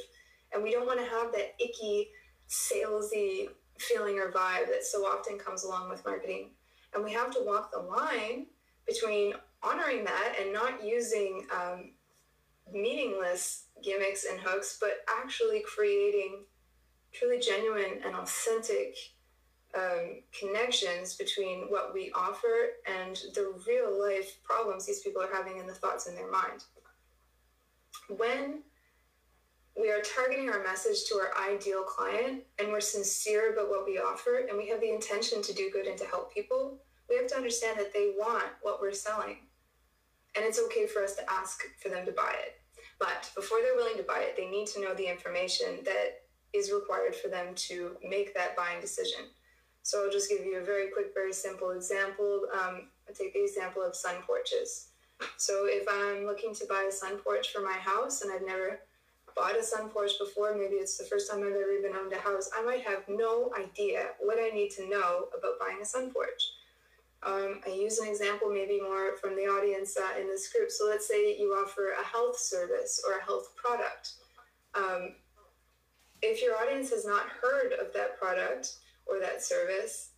And 0.53 0.63
we 0.63 0.71
don't 0.71 0.85
want 0.85 0.99
to 0.99 1.05
have 1.05 1.31
that 1.31 1.55
icky, 1.59 2.09
salesy 2.47 3.49
feeling 3.79 4.19
or 4.19 4.31
vibe 4.31 4.67
that 4.67 4.83
so 4.83 4.99
often 5.05 5.39
comes 5.39 5.63
along 5.63 5.89
with 5.89 6.05
marketing. 6.05 6.51
And 6.93 7.03
we 7.03 7.11
have 7.13 7.31
to 7.31 7.43
walk 7.43 7.71
the 7.71 7.79
line 7.79 8.45
between 8.87 9.33
honoring 9.63 10.03
that 10.05 10.35
and 10.39 10.53
not 10.53 10.83
using 10.83 11.45
um, 11.55 11.91
meaningless 12.71 13.65
gimmicks 13.83 14.25
and 14.29 14.39
hooks, 14.39 14.77
but 14.79 14.99
actually 15.21 15.63
creating 15.65 16.43
truly 17.13 17.39
genuine 17.39 17.99
and 18.05 18.15
authentic 18.15 18.95
um, 19.75 20.21
connections 20.37 21.15
between 21.15 21.65
what 21.69 21.93
we 21.93 22.11
offer 22.15 22.69
and 22.87 23.15
the 23.33 23.53
real 23.67 23.99
life 24.01 24.41
problems 24.43 24.85
these 24.85 25.01
people 25.01 25.21
are 25.21 25.33
having 25.33 25.59
and 25.59 25.67
the 25.67 25.73
thoughts 25.73 26.07
in 26.07 26.15
their 26.15 26.31
mind. 26.31 26.63
When 28.09 28.61
we 29.79 29.91
are 29.91 30.01
targeting 30.01 30.49
our 30.49 30.63
message 30.63 31.05
to 31.09 31.15
our 31.15 31.51
ideal 31.51 31.83
client 31.83 32.43
and 32.59 32.69
we're 32.69 32.81
sincere 32.81 33.53
about 33.53 33.69
what 33.69 33.85
we 33.85 33.97
offer 33.97 34.45
and 34.47 34.57
we 34.57 34.69
have 34.69 34.79
the 34.79 34.93
intention 34.93 35.41
to 35.41 35.53
do 35.53 35.69
good 35.71 35.87
and 35.87 35.97
to 35.97 36.05
help 36.05 36.33
people, 36.33 36.79
we 37.09 37.15
have 37.17 37.27
to 37.27 37.35
understand 37.35 37.79
that 37.79 37.93
they 37.93 38.13
want 38.17 38.45
what 38.61 38.81
we're 38.81 38.93
selling. 38.93 39.37
And 40.35 40.43
it's 40.43 40.59
okay 40.59 40.85
for 40.87 41.03
us 41.03 41.15
to 41.15 41.31
ask 41.31 41.61
for 41.81 41.89
them 41.89 42.05
to 42.05 42.11
buy 42.11 42.33
it. 42.45 42.59
But 42.99 43.29
before 43.35 43.59
they're 43.61 43.75
willing 43.75 43.97
to 43.97 44.03
buy 44.03 44.19
it, 44.19 44.35
they 44.37 44.47
need 44.49 44.67
to 44.67 44.81
know 44.81 44.93
the 44.93 45.09
information 45.09 45.79
that 45.85 46.21
is 46.53 46.71
required 46.71 47.15
for 47.15 47.27
them 47.27 47.53
to 47.55 47.97
make 48.07 48.33
that 48.33 48.55
buying 48.55 48.79
decision. 48.79 49.19
So 49.83 50.03
I'll 50.03 50.11
just 50.11 50.29
give 50.29 50.45
you 50.45 50.57
a 50.59 50.63
very 50.63 50.89
quick, 50.89 51.13
very 51.13 51.33
simple 51.33 51.71
example. 51.71 52.47
Um, 52.53 52.89
I'll 53.07 53.13
take 53.13 53.33
the 53.33 53.43
example 53.43 53.83
of 53.83 53.95
sun 53.95 54.15
porches. 54.25 54.89
So 55.37 55.65
if 55.67 55.87
I'm 55.89 56.25
looking 56.25 56.53
to 56.55 56.65
buy 56.65 56.87
a 56.89 56.91
sun 56.91 57.17
porch 57.17 57.51
for 57.53 57.61
my 57.61 57.73
house 57.73 58.21
and 58.21 58.31
I've 58.31 58.45
never 58.45 58.79
bought 59.35 59.57
a 59.57 59.63
sun 59.63 59.89
porch 59.89 60.11
before, 60.19 60.55
maybe 60.55 60.75
it's 60.75 60.97
the 60.97 61.05
first 61.05 61.29
time 61.29 61.41
I've 61.41 61.53
ever 61.53 61.71
even 61.77 61.95
owned 61.95 62.13
a 62.13 62.17
house, 62.17 62.49
I 62.57 62.63
might 62.63 62.81
have 62.81 63.03
no 63.07 63.51
idea 63.57 64.07
what 64.19 64.39
I 64.39 64.49
need 64.49 64.71
to 64.71 64.89
know 64.89 65.27
about 65.37 65.59
buying 65.59 65.81
a 65.81 65.85
sun 65.85 66.11
porch. 66.11 66.41
Um, 67.25 67.61
I 67.65 67.71
use 67.71 67.99
an 67.99 68.07
example 68.07 68.49
maybe 68.51 68.79
more 68.79 69.17
from 69.17 69.35
the 69.35 69.43
audience 69.43 69.97
uh, 69.97 70.19
in 70.19 70.27
this 70.27 70.51
group. 70.53 70.69
So 70.69 70.87
let's 70.87 71.07
say 71.07 71.37
you 71.37 71.53
offer 71.53 71.93
a 71.99 72.05
health 72.05 72.37
service 72.37 73.01
or 73.07 73.17
a 73.17 73.23
health 73.23 73.55
product. 73.55 74.13
Um, 74.75 75.15
if 76.21 76.41
your 76.41 76.55
audience 76.55 76.91
has 76.91 77.05
not 77.05 77.25
heard 77.41 77.73
of 77.73 77.93
that 77.93 78.17
product, 78.19 78.77
or 79.05 79.19
that 79.19 79.43
service, 79.43 80.11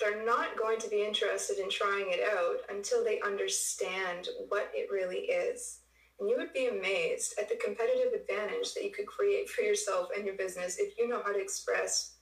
they're 0.00 0.24
not 0.24 0.56
going 0.58 0.78
to 0.80 0.88
be 0.88 1.04
interested 1.04 1.58
in 1.58 1.70
trying 1.70 2.06
it 2.08 2.20
out 2.36 2.56
until 2.68 3.04
they 3.04 3.20
understand 3.20 4.28
what 4.48 4.70
it 4.74 4.90
really 4.90 5.26
is. 5.26 5.80
And 6.18 6.28
you 6.28 6.36
would 6.36 6.52
be 6.52 6.66
amazed 6.66 7.34
at 7.40 7.48
the 7.48 7.56
competitive 7.56 8.12
advantage 8.12 8.74
that 8.74 8.84
you 8.84 8.90
could 8.90 9.06
create 9.06 9.48
for 9.48 9.62
yourself 9.62 10.08
and 10.16 10.24
your 10.24 10.36
business 10.36 10.78
if 10.78 10.96
you 10.98 11.08
know 11.08 11.22
how 11.24 11.32
to 11.32 11.40
express 11.40 12.16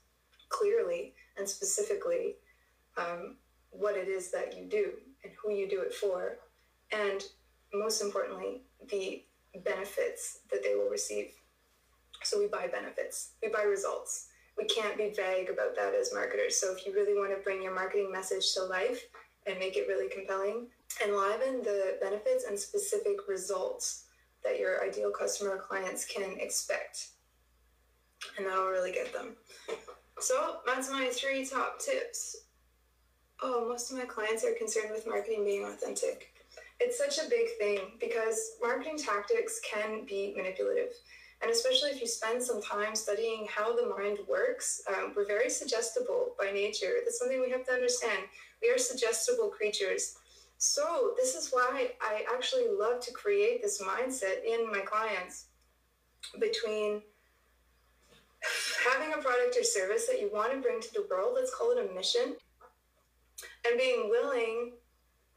clearly 0.49 1.15
and 1.39 1.49
specifically 1.49 2.37
um, 2.97 3.37
what 3.73 3.97
it 3.97 4.09
is 4.09 4.31
that 4.31 4.57
you 4.57 4.65
do 4.65 4.93
and 5.25 5.33
who 5.43 5.53
you 5.53 5.69
do 5.69 5.83
it 5.83 5.93
for. 5.93 6.39
And 6.93 7.23
most 7.75 8.03
importantly, 8.03 8.63
the 8.89 9.25
benefits 9.65 10.41
that 10.51 10.63
they 10.63 10.75
will 10.75 10.89
receive. 10.89 11.33
So 12.23 12.39
we 12.39 12.47
buy 12.47 12.69
benefits, 12.69 13.33
we 13.43 13.49
buy 13.49 13.63
results 13.63 14.29
we 14.59 14.65
can't 14.65 14.97
be 14.97 15.11
vague 15.11 15.51
about 15.51 15.75
that 15.77 15.95
as 15.95 16.13
marketers. 16.13 16.61
So 16.61 16.73
if 16.73 16.87
you 16.87 16.93
really 16.93 17.19
want 17.19 17.37
to 17.37 17.43
bring 17.43 17.63
your 17.63 17.75
marketing 17.75 18.13
message 18.13 18.53
to 18.55 18.65
life 18.65 19.03
and 19.47 19.59
make 19.59 19.77
it 19.77 19.89
really 19.89 20.09
compelling, 20.09 20.69
enliven 21.05 21.63
the 21.63 21.99
benefits 22.01 22.45
and 22.49 22.59
specific 22.59 23.29
results 23.29 24.05
that 24.45 24.59
your 24.59 24.85
ideal 24.85 25.11
customer 25.11 25.53
or 25.53 25.59
clients 25.59 26.05
can 26.05 26.37
expect. 26.39 27.09
And 28.37 28.47
that'll 28.47 28.69
really 28.69 28.93
get 28.93 29.13
them. 29.13 29.37
So 30.21 30.59
that's 30.67 30.91
my 30.91 31.09
three 31.09 31.45
top 31.45 31.81
tips. 31.81 32.37
Oh, 33.45 33.67
most 33.69 33.91
of 33.91 33.99
my 33.99 34.05
clients 34.05 34.45
are 34.45 34.53
concerned 34.53 34.91
with 34.93 35.05
marketing 35.05 35.45
being 35.45 35.65
authentic. 35.65 36.33
It's 36.79 36.97
such 36.97 37.19
a 37.19 37.29
big 37.29 37.49
thing 37.59 37.81
because 37.99 38.53
marketing 38.63 38.99
tactics 38.99 39.61
can 39.69 40.05
be 40.07 40.33
manipulative. 40.37 40.93
And 41.43 41.51
especially 41.51 41.91
if 41.91 42.01
you 42.01 42.07
spend 42.07 42.41
some 42.41 42.63
time 42.63 42.95
studying 42.95 43.49
how 43.53 43.75
the 43.75 43.89
mind 43.89 44.19
works, 44.29 44.83
um, 44.89 45.13
we're 45.17 45.27
very 45.27 45.51
suggestible 45.51 46.37
by 46.39 46.53
nature. 46.53 46.99
That's 47.03 47.19
something 47.19 47.41
we 47.41 47.51
have 47.51 47.67
to 47.67 47.73
understand. 47.73 48.19
We 48.63 48.71
are 48.71 48.79
suggestible 48.79 49.49
creatures. 49.49 50.19
So, 50.59 51.15
this 51.17 51.35
is 51.35 51.51
why 51.51 51.91
I 52.01 52.25
actually 52.33 52.67
love 52.71 53.01
to 53.01 53.13
create 53.13 53.61
this 53.61 53.83
mindset 53.83 54.45
in 54.47 54.71
my 54.71 54.81
clients 54.81 55.47
between 56.39 57.03
having 58.89 59.13
a 59.13 59.21
product 59.21 59.57
or 59.59 59.65
service 59.65 60.07
that 60.07 60.21
you 60.21 60.31
want 60.33 60.53
to 60.53 60.61
bring 60.61 60.81
to 60.81 60.93
the 60.95 61.07
world, 61.11 61.33
let's 61.35 61.53
call 61.53 61.73
it 61.73 61.91
a 61.91 61.93
mission, 61.93 62.37
and 63.67 63.79
being 63.79 64.09
willing 64.11 64.73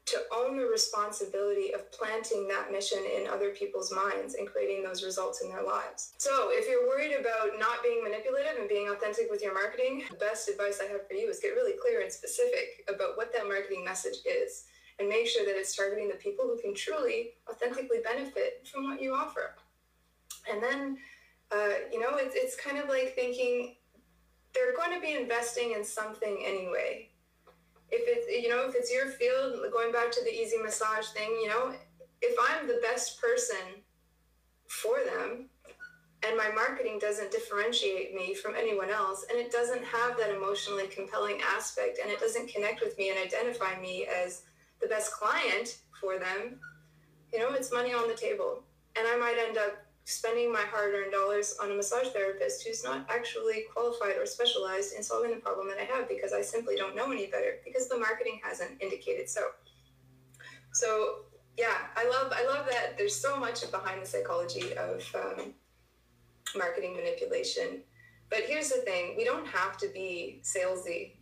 to 0.06 0.18
own 0.32 0.56
the 0.56 0.64
responsibility 0.64 1.74
of 1.74 1.90
planting 1.90 2.46
that 2.46 2.70
mission 2.70 2.98
in 3.16 3.26
other 3.26 3.50
people's 3.50 3.92
minds 3.92 4.34
and 4.34 4.46
creating 4.46 4.84
those 4.84 5.02
results 5.02 5.42
in 5.42 5.48
their 5.48 5.64
lives. 5.64 6.14
So, 6.18 6.50
if 6.50 6.68
you're 6.68 6.86
worried 6.86 7.12
about 7.18 7.58
not 7.58 7.82
being 7.82 8.04
manipulative 8.04 8.56
and 8.58 8.68
being 8.68 8.88
authentic 8.88 9.26
with 9.30 9.42
your 9.42 9.52
marketing, 9.52 10.04
the 10.08 10.16
best 10.16 10.48
advice 10.48 10.78
I 10.80 10.90
have 10.92 11.08
for 11.08 11.14
you 11.14 11.28
is 11.28 11.40
get 11.40 11.48
really 11.48 11.74
clear 11.80 12.02
and 12.02 12.12
specific 12.12 12.88
about 12.88 13.16
what 13.16 13.32
that 13.32 13.48
marketing 13.48 13.84
message 13.84 14.18
is 14.24 14.66
and 15.00 15.08
make 15.08 15.26
sure 15.26 15.44
that 15.44 15.58
it's 15.58 15.74
targeting 15.74 16.08
the 16.08 16.14
people 16.14 16.44
who 16.46 16.58
can 16.60 16.72
truly 16.72 17.34
authentically 17.50 17.98
benefit 18.04 18.66
from 18.72 18.84
what 18.84 19.02
you 19.02 19.12
offer. 19.12 19.56
And 20.50 20.62
then, 20.62 20.98
uh, 21.50 21.90
you 21.92 21.98
know, 21.98 22.16
it's, 22.16 22.34
it's 22.36 22.56
kind 22.56 22.78
of 22.78 22.88
like 22.88 23.14
thinking 23.16 23.74
they're 24.54 24.74
going 24.76 24.94
to 24.94 25.04
be 25.04 25.14
investing 25.14 25.72
in 25.72 25.84
something 25.84 26.42
anyway 26.46 27.10
if 27.90 28.02
it's 28.06 28.26
you 28.44 28.48
know 28.48 28.68
if 28.68 28.74
it's 28.74 28.92
your 28.92 29.06
field 29.06 29.56
going 29.72 29.92
back 29.92 30.10
to 30.10 30.22
the 30.24 30.32
easy 30.32 30.56
massage 30.62 31.08
thing 31.08 31.28
you 31.42 31.48
know 31.48 31.72
if 32.22 32.36
i'm 32.48 32.66
the 32.66 32.80
best 32.82 33.20
person 33.20 33.82
for 34.68 34.98
them 35.04 35.48
and 36.26 36.36
my 36.36 36.50
marketing 36.50 36.98
doesn't 36.98 37.30
differentiate 37.30 38.14
me 38.14 38.34
from 38.34 38.54
anyone 38.56 38.90
else 38.90 39.24
and 39.30 39.38
it 39.38 39.52
doesn't 39.52 39.84
have 39.84 40.16
that 40.16 40.34
emotionally 40.34 40.88
compelling 40.88 41.40
aspect 41.56 41.98
and 42.02 42.10
it 42.10 42.18
doesn't 42.18 42.48
connect 42.48 42.80
with 42.80 42.96
me 42.98 43.10
and 43.10 43.18
identify 43.18 43.78
me 43.80 44.06
as 44.06 44.42
the 44.80 44.88
best 44.88 45.12
client 45.12 45.78
for 46.00 46.18
them 46.18 46.58
you 47.32 47.38
know 47.38 47.52
it's 47.52 47.72
money 47.72 47.92
on 47.92 48.08
the 48.08 48.14
table. 48.14 48.62
And 48.96 49.06
i 49.06 49.16
might 49.16 49.36
end 49.38 49.58
up 49.58 49.85
spending 50.06 50.52
my 50.52 50.62
hard 50.70 50.94
earned 50.94 51.10
dollars 51.10 51.56
on 51.60 51.72
a 51.72 51.74
massage 51.74 52.06
therapist 52.08 52.64
who's 52.64 52.84
not 52.84 53.04
actually 53.10 53.64
qualified 53.74 54.16
or 54.16 54.24
specialized 54.24 54.94
in 54.94 55.02
solving 55.02 55.32
the 55.32 55.40
problem 55.40 55.66
that 55.68 55.78
I 55.78 55.84
have 55.84 56.08
because 56.08 56.32
I 56.32 56.42
simply 56.42 56.76
don't 56.76 56.94
know 56.94 57.10
any 57.10 57.26
better 57.26 57.56
because 57.64 57.88
the 57.88 57.98
marketing 57.98 58.40
hasn't 58.42 58.80
indicated 58.80 59.28
so. 59.28 59.48
So 60.72 61.24
yeah, 61.58 61.88
I 61.96 62.08
love 62.08 62.32
I 62.32 62.46
love 62.46 62.66
that 62.70 62.96
there's 62.96 63.16
so 63.16 63.36
much 63.36 63.68
behind 63.72 64.00
the 64.00 64.06
psychology 64.06 64.76
of 64.76 65.04
um, 65.14 65.54
marketing 66.56 66.94
manipulation. 66.94 67.82
But 68.30 68.42
here's 68.46 68.68
the 68.68 68.82
thing: 68.82 69.14
we 69.16 69.24
don't 69.24 69.46
have 69.46 69.76
to 69.78 69.88
be 69.88 70.40
salesy. 70.44 71.14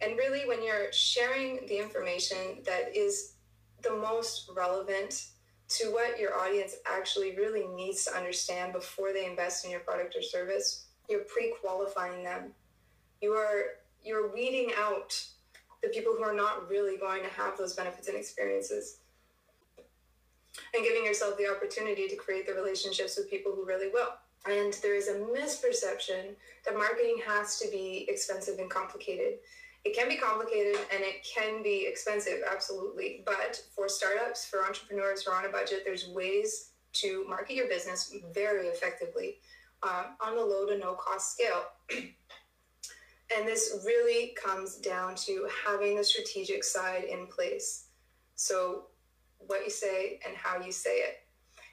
And 0.00 0.16
really, 0.16 0.48
when 0.48 0.64
you're 0.64 0.92
sharing 0.92 1.66
the 1.66 1.78
information 1.78 2.62
that 2.64 2.96
is 2.96 3.34
the 3.82 3.90
most 3.90 4.48
relevant 4.56 5.26
to 5.68 5.92
what 5.92 6.18
your 6.18 6.34
audience 6.38 6.76
actually 6.86 7.36
really 7.36 7.66
needs 7.68 8.04
to 8.04 8.16
understand 8.16 8.72
before 8.72 9.12
they 9.12 9.26
invest 9.26 9.64
in 9.64 9.70
your 9.70 9.80
product 9.80 10.16
or 10.16 10.22
service. 10.22 10.86
You're 11.08 11.20
pre-qualifying 11.20 12.24
them. 12.24 12.52
You 13.20 13.32
are 13.32 13.62
you're 14.04 14.32
weeding 14.32 14.70
out 14.78 15.22
the 15.82 15.88
people 15.88 16.14
who 16.16 16.22
are 16.22 16.34
not 16.34 16.68
really 16.68 16.96
going 16.96 17.22
to 17.22 17.28
have 17.30 17.58
those 17.58 17.74
benefits 17.74 18.08
and 18.08 18.16
experiences. 18.16 18.98
And 20.74 20.82
giving 20.82 21.04
yourself 21.04 21.36
the 21.36 21.48
opportunity 21.48 22.08
to 22.08 22.16
create 22.16 22.46
the 22.46 22.54
relationships 22.54 23.16
with 23.16 23.30
people 23.30 23.52
who 23.52 23.64
really 23.64 23.90
will. 23.92 24.14
And 24.46 24.72
there 24.82 24.94
is 24.94 25.08
a 25.08 25.14
misperception 25.14 26.34
that 26.64 26.74
marketing 26.74 27.18
has 27.26 27.58
to 27.60 27.70
be 27.70 28.06
expensive 28.08 28.58
and 28.58 28.70
complicated 28.70 29.34
it 29.84 29.96
can 29.96 30.08
be 30.08 30.16
complicated 30.16 30.76
and 30.92 31.02
it 31.02 31.26
can 31.34 31.62
be 31.62 31.86
expensive, 31.88 32.40
absolutely. 32.50 33.22
But 33.24 33.60
for 33.74 33.88
startups, 33.88 34.44
for 34.44 34.64
entrepreneurs 34.64 35.22
who 35.22 35.32
are 35.32 35.38
on 35.38 35.46
a 35.46 35.52
budget, 35.52 35.82
there's 35.84 36.08
ways 36.08 36.70
to 36.94 37.24
market 37.28 37.54
your 37.54 37.68
business 37.68 38.14
very 38.34 38.66
effectively 38.66 39.38
uh, 39.82 40.04
on 40.20 40.36
a 40.36 40.40
low 40.40 40.66
to 40.66 40.76
no 40.78 40.94
cost 40.94 41.32
scale. 41.32 41.64
And 43.36 43.46
this 43.46 43.82
really 43.84 44.34
comes 44.42 44.76
down 44.76 45.14
to 45.26 45.46
having 45.66 45.96
the 45.96 46.04
strategic 46.04 46.64
side 46.64 47.04
in 47.04 47.26
place. 47.26 47.88
So, 48.36 48.86
what 49.38 49.64
you 49.64 49.70
say 49.70 50.18
and 50.26 50.36
how 50.36 50.64
you 50.64 50.72
say 50.72 51.00
it. 51.00 51.16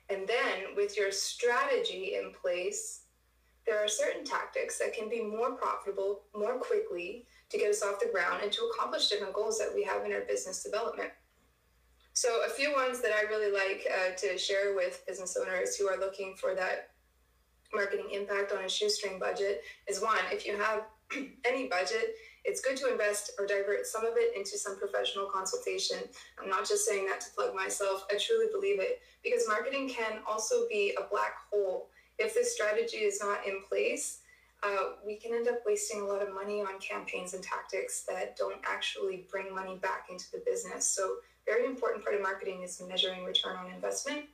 And 0.09 0.27
then, 0.27 0.75
with 0.75 0.97
your 0.97 1.11
strategy 1.11 2.15
in 2.21 2.33
place, 2.33 3.03
there 3.65 3.83
are 3.83 3.87
certain 3.87 4.23
tactics 4.23 4.77
that 4.79 4.93
can 4.93 5.09
be 5.09 5.21
more 5.21 5.53
profitable 5.53 6.23
more 6.35 6.59
quickly 6.59 7.25
to 7.49 7.57
get 7.57 7.69
us 7.69 7.83
off 7.83 7.99
the 7.99 8.09
ground 8.11 8.41
and 8.43 8.51
to 8.51 8.71
accomplish 8.73 9.09
different 9.09 9.33
goals 9.33 9.57
that 9.59 9.69
we 9.73 9.83
have 9.83 10.03
in 10.05 10.13
our 10.13 10.21
business 10.21 10.63
development. 10.63 11.09
So, 12.13 12.43
a 12.45 12.49
few 12.49 12.71
ones 12.73 13.01
that 13.01 13.11
I 13.11 13.23
really 13.23 13.51
like 13.51 13.85
uh, 13.91 14.15
to 14.15 14.37
share 14.37 14.73
with 14.73 15.03
business 15.05 15.37
owners 15.39 15.75
who 15.75 15.89
are 15.89 15.99
looking 15.99 16.35
for 16.35 16.55
that 16.55 16.91
marketing 17.73 18.09
impact 18.13 18.53
on 18.53 18.63
a 18.63 18.69
shoestring 18.69 19.19
budget 19.19 19.63
is 19.87 20.01
one, 20.01 20.17
if 20.31 20.45
you 20.45 20.57
have 20.57 20.83
any 21.45 21.67
budget, 21.67 22.15
it's 22.45 22.61
good 22.61 22.77
to 22.77 22.91
invest 22.91 23.31
or 23.39 23.45
divert 23.45 23.85
some 23.85 24.05
of 24.05 24.13
it 24.15 24.35
into 24.35 24.57
some 24.57 24.77
professional 24.77 25.25
consultation. 25.25 25.97
I'm 26.41 26.49
not 26.49 26.67
just 26.67 26.85
saying 26.85 27.05
that 27.07 27.21
to 27.21 27.27
plug 27.35 27.55
myself, 27.55 28.05
I 28.11 28.17
truly 28.17 28.47
believe 28.51 28.79
it 28.79 29.01
because 29.23 29.47
marketing 29.47 29.89
can 29.89 30.19
also 30.27 30.67
be 30.69 30.95
a 30.97 31.09
black 31.09 31.33
hole. 31.51 31.89
If 32.17 32.33
this 32.33 32.53
strategy 32.53 32.97
is 32.97 33.19
not 33.21 33.45
in 33.45 33.61
place, 33.67 34.21
uh, 34.65 34.93
we 35.05 35.15
can 35.17 35.33
end 35.33 35.47
up 35.47 35.59
wasting 35.65 36.01
a 36.01 36.05
lot 36.05 36.21
of 36.21 36.33
money 36.33 36.61
on 36.61 36.79
campaigns 36.79 37.33
and 37.33 37.43
tactics 37.43 38.03
that 38.07 38.35
don't 38.35 38.59
actually 38.65 39.27
bring 39.31 39.53
money 39.53 39.77
back 39.77 40.07
into 40.09 40.25
the 40.31 40.41
business. 40.45 40.87
So, 40.87 41.17
very 41.45 41.65
important 41.65 42.03
part 42.03 42.15
of 42.15 42.23
marketing 42.23 42.63
is 42.63 42.81
measuring 42.87 43.23
return 43.23 43.55
on 43.55 43.71
investment. 43.71 44.25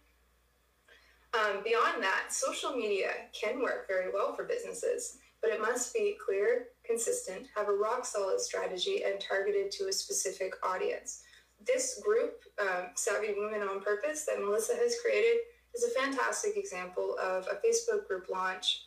Um, 1.33 1.61
beyond 1.63 2.01
that, 2.01 2.27
social 2.29 2.71
media 2.71 3.09
can 3.33 3.61
work 3.61 3.87
very 3.87 4.11
well 4.13 4.33
for 4.33 4.45
businesses 4.45 5.17
but 5.41 5.49
it 5.49 5.59
must 5.59 5.93
be 5.93 6.17
clear, 6.23 6.67
consistent, 6.83 7.47
have 7.55 7.67
a 7.67 7.73
rock 7.73 8.05
solid 8.05 8.39
strategy, 8.39 9.03
and 9.03 9.19
targeted 9.19 9.71
to 9.71 9.87
a 9.87 9.93
specific 9.93 10.53
audience. 10.63 11.23
This 11.65 11.99
group, 12.03 12.43
um, 12.59 12.89
Savvy 12.95 13.33
Women 13.37 13.67
on 13.67 13.81
Purpose, 13.81 14.25
that 14.25 14.39
Melissa 14.39 14.75
has 14.75 14.95
created, 15.03 15.41
is 15.73 15.83
a 15.83 15.99
fantastic 15.99 16.57
example 16.57 17.17
of 17.21 17.47
a 17.47 17.55
Facebook 17.65 18.07
group 18.07 18.27
launch 18.29 18.83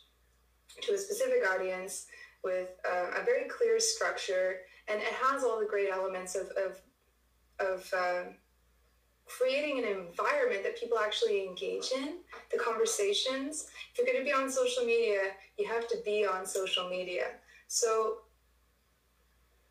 to 0.81 0.93
a 0.93 0.97
specific 0.97 1.43
audience 1.49 2.07
with 2.43 2.69
a 2.85 3.23
very 3.23 3.49
clear 3.49 3.79
structure, 3.79 4.57
and 4.87 5.01
it 5.01 5.07
has 5.07 5.43
all 5.43 5.59
the 5.59 5.65
great 5.65 5.89
elements 5.91 6.35
of, 6.35 6.47
of, 6.51 6.79
of 7.59 7.93
uh, 7.97 8.29
creating 9.25 9.79
an 9.79 9.85
environment 9.85 10.61
that 10.63 10.77
people 10.79 10.99
actually 10.99 11.43
engage 11.43 11.91
in, 11.95 12.17
the 12.51 12.57
conversations. 12.57 13.67
If 13.91 13.97
you're 13.97 14.05
going 14.05 14.19
to 14.19 14.23
be 14.23 14.31
on 14.31 14.49
social 14.49 14.85
media, 14.85 15.21
you 15.57 15.67
have 15.67 15.87
to 15.87 15.97
be 16.05 16.25
on 16.25 16.45
social 16.45 16.87
media. 16.87 17.25
So, 17.67 18.19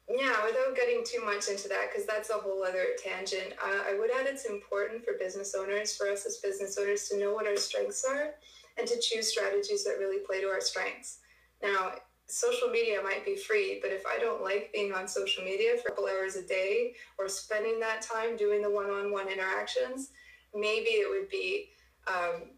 yeah, 0.09 0.45
without 0.45 0.75
getting 0.75 1.05
too 1.07 1.25
much 1.25 1.49
into 1.49 1.69
that, 1.69 1.91
because 1.91 2.07
that's 2.07 2.31
a 2.31 2.35
whole 2.35 2.65
other 2.65 2.87
tangent, 3.03 3.55
uh, 3.65 3.85
I 3.89 3.97
would 3.97 4.11
add 4.11 4.27
it's 4.27 4.47
important 4.47 5.05
for 5.05 5.13
business 5.19 5.55
owners, 5.57 5.97
for 5.97 6.11
us 6.11 6.27
as 6.27 6.39
business 6.39 6.77
owners, 6.77 7.09
to 7.09 7.21
know 7.21 7.33
what 7.33 7.47
our 7.47 7.57
strengths 7.57 8.05
are 8.05 8.35
and 8.79 8.87
to 8.87 8.99
choose 9.01 9.29
strategies 9.29 9.85
that 9.85 9.99
really 9.99 10.25
play 10.27 10.41
to 10.41 10.49
our 10.49 10.61
strengths. 10.61 11.19
Now, 11.63 11.93
social 12.27 12.69
media 12.69 13.01
might 13.03 13.25
be 13.25 13.37
free, 13.37 13.79
but 13.83 13.93
if 13.93 14.05
I 14.07 14.19
don't 14.19 14.43
like 14.43 14.73
being 14.73 14.93
on 14.93 15.07
social 15.07 15.45
media 15.45 15.77
for 15.77 15.89
a 15.89 15.91
couple 15.91 16.07
hours 16.07 16.37
a 16.37 16.43
day 16.43 16.95
or 17.19 17.29
spending 17.29 17.79
that 17.81 18.03
time 18.03 18.37
doing 18.37 18.63
the 18.63 18.71
one 18.71 18.91
on 18.91 19.13
one 19.13 19.29
interactions, 19.29 20.11
maybe 20.55 20.91
it 20.91 21.09
would 21.09 21.29
be, 21.29 21.71
um, 22.07 22.51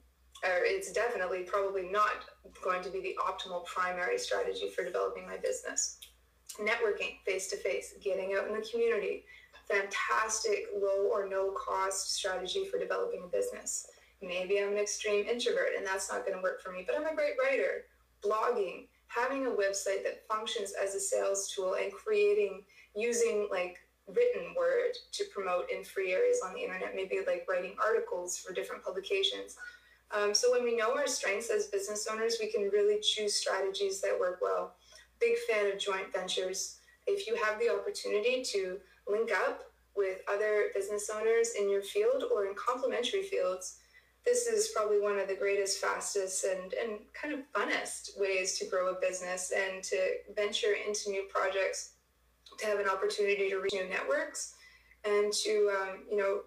or 0.45 0.65
it's 0.65 0.93
definitely 0.93 1.41
probably 1.41 1.89
not 1.91 2.13
going 2.63 2.83
to 2.83 2.91
be 2.91 3.01
the 3.01 3.17
optimal 3.21 3.65
primary 3.65 4.19
strategy 4.19 4.71
for 4.71 4.85
developing 4.85 5.27
my 5.27 5.37
business. 5.37 5.99
Networking 6.61 7.19
face 7.25 7.49
to 7.49 7.57
face, 7.57 7.95
getting 8.03 8.35
out 8.39 8.47
in 8.49 8.55
the 8.55 8.67
community, 8.71 9.25
fantastic 9.69 10.67
low 10.81 11.09
or 11.11 11.29
no 11.29 11.53
cost 11.53 12.15
strategy 12.15 12.67
for 12.71 12.79
developing 12.79 13.25
a 13.25 13.29
business. 13.29 13.87
Maybe 14.23 14.61
I'm 14.61 14.73
an 14.73 14.79
extreme 14.79 15.27
introvert 15.27 15.71
and 15.77 15.87
that's 15.87 16.11
not 16.11 16.25
going 16.25 16.37
to 16.37 16.43
work 16.43 16.63
for 16.63 16.73
me, 16.73 16.85
but 16.87 16.97
I'm 16.97 17.07
a 17.07 17.15
great 17.15 17.35
writer. 17.43 17.85
Blogging, 18.25 18.87
having 19.09 19.47
a 19.47 19.51
website 19.51 20.03
that 20.05 20.27
functions 20.29 20.73
as 20.83 20.95
a 20.95 21.01
sales 21.01 21.53
tool 21.55 21.75
and 21.75 21.93
creating 21.93 22.65
using 22.95 23.49
like 23.51 23.79
written 24.09 24.55
word 24.57 24.93
to 25.13 25.25
promote 25.35 25.71
in 25.71 25.85
free 25.85 26.13
areas 26.13 26.41
on 26.45 26.55
the 26.55 26.61
internet, 26.61 26.95
maybe 26.95 27.19
like 27.27 27.47
writing 27.49 27.75
articles 27.85 28.39
for 28.39 28.55
different 28.55 28.85
publications. 28.85 29.57
Um, 30.13 30.33
so 30.35 30.53
when 30.53 30.63
we 30.63 30.77
know 30.77 30.95
our 30.95 31.07
strengths 31.07 31.51
as 31.51 31.67
business 31.67 32.07
owners, 32.11 32.37
we 32.41 32.51
can 32.51 32.71
really 32.73 33.01
choose 33.01 33.35
strategies 33.35 34.01
that 34.03 34.19
work 34.19 34.39
well. 34.41 34.75
Big 35.21 35.37
fan 35.49 35.71
of 35.73 35.79
joint 35.79 36.13
ventures. 36.13 36.79
If 37.07 37.27
you 37.27 37.37
have 37.37 37.59
the 37.59 37.71
opportunity 37.71 38.43
to 38.53 38.79
link 39.09 39.31
up 39.33 39.63
with 39.97 40.21
other 40.29 40.71
business 40.75 41.11
owners 41.13 41.55
in 41.59 41.71
your 41.71 41.83
field 41.83 42.25
or 42.33 42.47
in 42.47 42.55
complementary 42.55 43.23
fields, 43.23 43.79
this 44.27 44.49
is 44.49 44.73
probably 44.75 45.01
one 45.01 45.19
of 45.19 45.29
the 45.29 45.37
greatest, 45.37 45.79
fastest, 45.79 46.45
and, 46.45 46.75
and 46.75 46.99
kind 47.15 47.33
of 47.33 47.41
funnest 47.55 48.19
ways 48.19 48.59
to 48.59 48.67
grow 48.67 48.91
a 48.91 49.01
business 49.01 49.53
and 49.57 49.83
to 49.85 49.97
venture 50.35 50.75
into 50.87 51.11
new 51.11 51.27
projects, 51.33 51.93
to 52.59 52.67
have 52.67 52.81
an 52.81 52.89
opportunity 52.89 53.49
to 53.49 53.59
reach 53.59 53.73
new 53.73 53.89
networks, 53.89 54.55
and 55.05 55.33
to 55.33 55.71
um, 55.81 56.05
you 56.11 56.17
know 56.17 56.41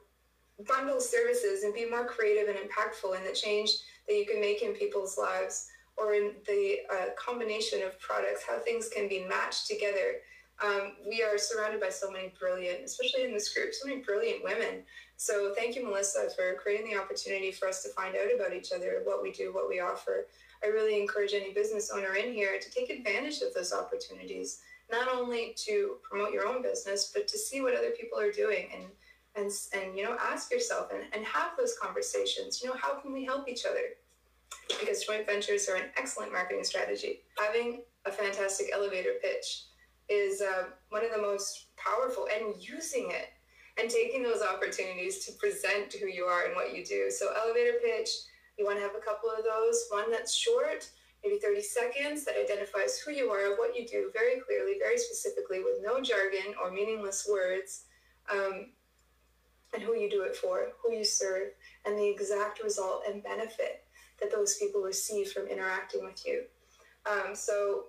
bundle 0.68 1.00
services 1.00 1.64
and 1.64 1.74
be 1.74 1.90
more 1.90 2.06
creative 2.06 2.50
and 2.50 2.58
impactful 2.58 3.18
in 3.18 3.24
the 3.24 3.32
change 3.32 3.72
that 4.08 4.16
you 4.16 4.26
can 4.26 4.42
make 4.42 4.62
in 4.62 4.74
people's 4.74 5.18
lives 5.18 5.70
or 5.96 6.14
in 6.14 6.34
the 6.48 6.80
uh, 6.92 7.06
combination 7.18 7.82
of 7.84 7.98
products, 8.00 8.44
how 8.48 8.60
things 8.60 8.90
can 8.90 9.08
be 9.08 9.24
matched 9.24 9.68
together. 9.68 10.16
Um, 10.64 10.94
we 11.08 11.24
are 11.24 11.38
surrounded 11.38 11.80
by 11.80 11.90
so 11.90 12.12
many 12.12 12.34
brilliant, 12.38 12.84
especially 12.84 13.24
in 13.24 13.34
this 13.34 13.54
group, 13.54 13.74
so 13.74 13.88
many 13.88 14.02
brilliant 14.02 14.44
women 14.44 14.84
so 15.20 15.54
thank 15.54 15.76
you, 15.76 15.84
Melissa, 15.84 16.30
for 16.34 16.54
creating 16.54 16.90
the 16.90 16.98
opportunity 16.98 17.52
for 17.52 17.68
us 17.68 17.84
to 17.84 17.90
find 17.90 18.16
out 18.16 18.34
about 18.34 18.54
each 18.54 18.72
other, 18.72 19.02
what 19.04 19.22
we 19.22 19.34
do, 19.34 19.54
what 19.54 19.68
we 19.68 19.82
offer. 19.82 20.28
I 20.64 20.68
really 20.68 20.98
encourage 20.98 21.34
any 21.34 21.54
business 21.54 21.92
owner 21.94 22.16
in 22.16 22.32
here 22.32 22.58
to 22.58 22.72
take 22.72 22.90
advantage 22.90 23.42
of 23.42 23.54
those 23.54 23.74
opportunities, 23.74 24.62
not 24.90 25.10
only 25.10 25.54
to 25.66 25.98
promote 26.10 26.32
your 26.32 26.48
own 26.48 26.62
business, 26.62 27.12
but 27.14 27.28
to 27.28 27.38
see 27.38 27.60
what 27.60 27.76
other 27.76 27.90
people 27.90 28.18
are 28.18 28.32
doing 28.32 28.70
and 28.74 28.86
and 29.36 29.52
and 29.74 29.96
you 29.96 30.04
know 30.04 30.16
ask 30.22 30.52
yourself 30.52 30.90
and, 30.94 31.04
and 31.12 31.26
have 31.26 31.52
those 31.58 31.76
conversations. 31.82 32.64
You 32.64 32.70
know, 32.70 32.76
how 32.82 32.96
can 32.96 33.12
we 33.12 33.26
help 33.26 33.50
each 33.50 33.66
other? 33.66 33.98
Because 34.80 35.04
joint 35.04 35.26
ventures 35.26 35.68
are 35.68 35.76
an 35.76 35.90
excellent 35.98 36.32
marketing 36.32 36.64
strategy. 36.64 37.24
Having 37.38 37.82
a 38.06 38.12
fantastic 38.12 38.70
elevator 38.74 39.16
pitch 39.22 39.66
is 40.10 40.42
uh, 40.42 40.66
one 40.90 41.06
of 41.06 41.12
the 41.12 41.22
most 41.22 41.68
powerful, 41.78 42.28
and 42.34 42.56
using 42.62 43.10
it 43.12 43.30
and 43.80 43.90
taking 43.90 44.24
those 44.24 44.42
opportunities 44.42 45.26
to 45.26 45.32
present 45.34 45.94
who 45.94 46.08
you 46.08 46.26
are 46.26 46.46
and 46.46 46.56
what 46.56 46.76
you 46.76 46.84
do. 46.84 47.10
So, 47.10 47.28
elevator 47.34 47.78
pitch, 47.84 48.10
you 48.58 48.66
want 48.66 48.78
to 48.78 48.84
have 48.84 48.96
a 48.96 49.06
couple 49.06 49.30
of 49.30 49.44
those. 49.44 49.86
One 49.90 50.12
that's 50.12 50.36
short, 50.36 50.90
maybe 51.24 51.40
30 51.40 51.62
seconds, 51.62 52.26
that 52.26 52.36
identifies 52.42 53.00
who 53.00 53.12
you 53.12 53.30
are, 53.30 53.56
what 53.58 53.76
you 53.76 53.88
do 53.88 54.12
very 54.14 54.42
clearly, 54.42 54.74
very 54.80 54.98
specifically, 54.98 55.60
with 55.60 55.78
no 55.82 56.02
jargon 56.02 56.54
or 56.62 56.72
meaningless 56.72 57.28
words, 57.30 57.86
um, 58.32 58.72
and 59.74 59.84
who 59.84 59.96
you 59.96 60.10
do 60.10 60.24
it 60.24 60.36
for, 60.36 60.70
who 60.84 60.94
you 60.94 61.06
serve, 61.06 61.50
and 61.86 61.98
the 61.98 62.10
exact 62.10 62.64
result 62.64 63.04
and 63.08 63.24
benefit 63.24 63.84
that 64.20 64.32
those 64.32 64.58
people 64.58 64.82
receive 64.82 65.32
from 65.32 65.48
interacting 65.48 66.04
with 66.04 66.26
you. 66.26 66.44
Um, 67.10 67.36
so, 67.36 67.86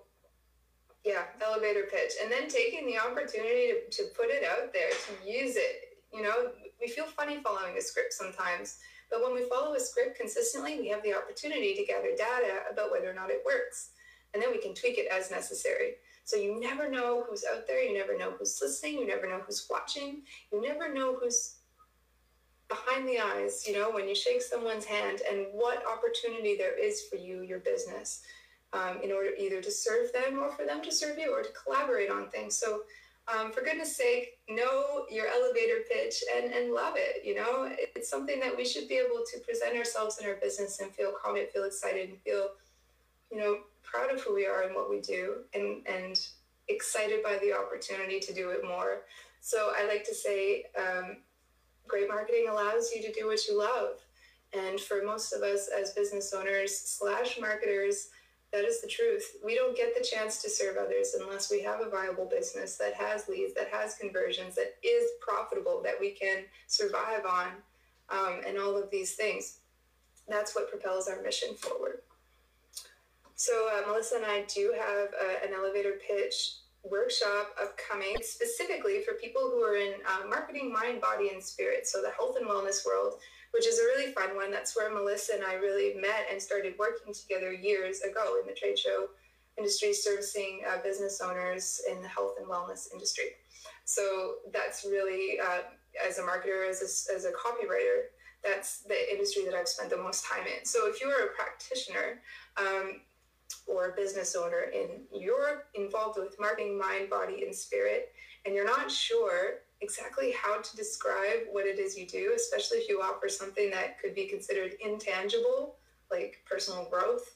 yeah, 1.03 1.23
elevator 1.43 1.83
pitch. 1.91 2.13
And 2.21 2.31
then 2.31 2.47
taking 2.47 2.85
the 2.85 2.99
opportunity 2.99 3.73
to, 3.89 3.97
to 3.97 4.03
put 4.15 4.29
it 4.29 4.43
out 4.43 4.71
there, 4.73 4.89
to 4.89 5.29
use 5.29 5.55
it. 5.55 5.97
You 6.13 6.21
know, 6.21 6.51
we 6.79 6.87
feel 6.87 7.05
funny 7.05 7.41
following 7.41 7.77
a 7.77 7.81
script 7.81 8.13
sometimes, 8.13 8.79
but 9.09 9.21
when 9.21 9.33
we 9.33 9.47
follow 9.49 9.73
a 9.73 9.79
script 9.79 10.17
consistently, 10.17 10.79
we 10.79 10.89
have 10.89 11.03
the 11.03 11.13
opportunity 11.13 11.73
to 11.75 11.85
gather 11.85 12.15
data 12.15 12.63
about 12.71 12.91
whether 12.91 13.09
or 13.09 13.13
not 13.13 13.29
it 13.29 13.43
works. 13.45 13.91
And 14.33 14.41
then 14.41 14.51
we 14.51 14.59
can 14.59 14.73
tweak 14.73 14.97
it 14.97 15.07
as 15.11 15.31
necessary. 15.31 15.95
So 16.23 16.37
you 16.37 16.59
never 16.59 16.89
know 16.89 17.25
who's 17.27 17.43
out 17.51 17.67
there, 17.67 17.83
you 17.83 17.97
never 17.97 18.17
know 18.17 18.31
who's 18.31 18.59
listening, 18.61 18.99
you 18.99 19.07
never 19.07 19.27
know 19.27 19.41
who's 19.45 19.67
watching, 19.69 20.21
you 20.51 20.61
never 20.61 20.93
know 20.93 21.15
who's 21.15 21.55
behind 22.69 23.07
the 23.07 23.19
eyes, 23.19 23.67
you 23.67 23.73
know, 23.73 23.91
when 23.91 24.07
you 24.07 24.15
shake 24.15 24.41
someone's 24.41 24.85
hand 24.85 25.21
and 25.29 25.47
what 25.51 25.83
opportunity 25.85 26.55
there 26.55 26.77
is 26.79 27.03
for 27.09 27.17
you, 27.17 27.41
your 27.41 27.59
business 27.59 28.21
um, 28.73 28.99
in 29.03 29.11
order 29.11 29.31
either 29.37 29.61
to 29.61 29.71
serve 29.71 30.11
them 30.13 30.39
or 30.39 30.51
for 30.51 30.65
them 30.65 30.81
to 30.83 30.91
serve 30.91 31.17
you 31.17 31.33
or 31.33 31.43
to 31.43 31.49
collaborate 31.51 32.09
on 32.09 32.29
things. 32.29 32.55
So, 32.55 32.81
um, 33.27 33.51
for 33.51 33.61
goodness 33.61 33.95
sake, 33.95 34.39
know 34.49 35.05
your 35.09 35.27
elevator 35.27 35.83
pitch 35.89 36.23
and, 36.35 36.51
and 36.51 36.73
love 36.73 36.95
it. 36.97 37.23
You 37.23 37.35
know, 37.35 37.69
it's 37.95 38.09
something 38.09 38.39
that 38.39 38.57
we 38.57 38.65
should 38.65 38.87
be 38.87 38.95
able 38.95 39.23
to 39.31 39.39
present 39.41 39.77
ourselves 39.77 40.17
in 40.19 40.27
our 40.27 40.35
business 40.35 40.79
and 40.79 40.91
feel 40.91 41.13
confident, 41.21 41.51
feel 41.51 41.65
excited, 41.65 42.09
and 42.09 42.19
feel, 42.21 42.49
you 43.31 43.37
know, 43.37 43.59
proud 43.83 44.11
of 44.11 44.21
who 44.21 44.33
we 44.33 44.47
are 44.47 44.63
and 44.63 44.73
what 44.75 44.89
we 44.89 45.01
do, 45.01 45.43
and 45.53 45.85
and 45.87 46.19
excited 46.67 47.21
by 47.23 47.37
the 47.41 47.53
opportunity 47.53 48.19
to 48.19 48.33
do 48.33 48.49
it 48.49 48.63
more. 48.65 49.01
So 49.41 49.71
I 49.75 49.87
like 49.87 50.03
to 50.05 50.15
say, 50.15 50.65
um, 50.77 51.17
great 51.87 52.07
marketing 52.07 52.45
allows 52.49 52.91
you 52.95 53.01
to 53.01 53.11
do 53.11 53.27
what 53.27 53.45
you 53.47 53.57
love. 53.57 53.97
And 54.53 54.79
for 54.79 55.03
most 55.03 55.33
of 55.33 55.41
us 55.41 55.69
as 55.69 55.93
business 55.93 56.33
owners 56.33 56.77
slash 56.77 57.39
marketers, 57.39 58.09
That 58.51 58.65
is 58.65 58.81
the 58.81 58.87
truth. 58.87 59.37
We 59.43 59.55
don't 59.55 59.77
get 59.77 59.95
the 59.97 60.03
chance 60.03 60.41
to 60.41 60.49
serve 60.49 60.75
others 60.75 61.15
unless 61.19 61.49
we 61.49 61.61
have 61.61 61.79
a 61.79 61.89
viable 61.89 62.25
business 62.25 62.75
that 62.77 62.93
has 62.95 63.29
leads, 63.29 63.53
that 63.53 63.69
has 63.71 63.95
conversions, 63.95 64.55
that 64.55 64.75
is 64.83 65.09
profitable, 65.21 65.81
that 65.83 65.95
we 65.99 66.11
can 66.11 66.43
survive 66.67 67.25
on, 67.25 67.47
um, 68.09 68.41
and 68.45 68.57
all 68.57 68.77
of 68.77 68.91
these 68.91 69.15
things. 69.15 69.59
That's 70.27 70.53
what 70.53 70.69
propels 70.69 71.07
our 71.07 71.21
mission 71.21 71.55
forward. 71.55 72.01
So, 73.35 73.69
uh, 73.73 73.87
Melissa 73.87 74.17
and 74.17 74.25
I 74.25 74.43
do 74.53 74.73
have 74.77 75.07
uh, 75.19 75.47
an 75.47 75.53
elevator 75.53 75.93
pitch 76.07 76.57
workshop 76.83 77.55
upcoming 77.61 78.17
specifically 78.21 79.01
for 79.01 79.13
people 79.13 79.43
who 79.43 79.63
are 79.63 79.77
in 79.77 79.93
uh, 80.07 80.27
marketing, 80.27 80.71
mind, 80.71 80.99
body, 81.01 81.29
and 81.33 81.41
spirit. 81.41 81.87
So, 81.87 82.01
the 82.01 82.11
health 82.11 82.35
and 82.39 82.47
wellness 82.47 82.85
world 82.85 83.15
which 83.51 83.67
is 83.67 83.79
a 83.79 83.83
really 83.83 84.11
fun 84.11 84.35
one. 84.35 84.51
That's 84.51 84.75
where 84.75 84.89
Melissa 84.89 85.33
and 85.35 85.43
I 85.43 85.55
really 85.55 85.99
met 85.99 86.27
and 86.31 86.41
started 86.41 86.75
working 86.79 87.13
together 87.13 87.51
years 87.53 88.01
ago 88.01 88.37
in 88.41 88.47
the 88.47 88.53
trade 88.53 88.79
show 88.79 89.07
industry, 89.57 89.93
servicing 89.93 90.61
uh, 90.67 90.81
business 90.83 91.21
owners 91.21 91.81
in 91.89 92.01
the 92.01 92.07
health 92.07 92.35
and 92.39 92.47
wellness 92.47 92.91
industry. 92.93 93.25
So 93.85 94.35
that's 94.53 94.85
really, 94.85 95.39
uh, 95.39 95.61
as 96.07 96.17
a 96.19 96.21
marketer, 96.21 96.69
as 96.69 96.81
a, 96.81 97.15
as 97.15 97.25
a 97.25 97.31
copywriter, 97.31 98.09
that's 98.43 98.79
the 98.79 99.11
industry 99.11 99.43
that 99.45 99.53
I've 99.53 99.67
spent 99.67 99.89
the 99.89 99.97
most 99.97 100.25
time 100.25 100.45
in. 100.47 100.65
So 100.65 100.87
if 100.87 101.01
you 101.01 101.07
are 101.09 101.25
a 101.25 101.29
practitioner 101.29 102.21
um, 102.57 103.01
or 103.67 103.89
a 103.89 103.95
business 103.95 104.35
owner 104.35 104.71
and 104.73 105.01
you're 105.13 105.65
involved 105.75 106.17
with 106.17 106.39
marketing, 106.39 106.79
mind, 106.79 107.09
body, 107.09 107.43
and 107.43 107.53
spirit, 107.53 108.13
and 108.45 108.55
you're 108.55 108.65
not 108.65 108.89
sure 108.89 109.60
exactly 109.81 110.33
how 110.39 110.61
to 110.61 110.75
describe 110.75 111.47
what 111.51 111.65
it 111.65 111.79
is 111.79 111.97
you 111.97 112.07
do, 112.07 112.33
especially 112.35 112.77
if 112.77 112.89
you 112.89 113.01
offer 113.01 113.27
something 113.27 113.69
that 113.71 113.99
could 113.99 114.13
be 114.13 114.27
considered 114.27 114.75
intangible, 114.83 115.75
like 116.09 116.43
personal 116.45 116.87
growth. 116.89 117.35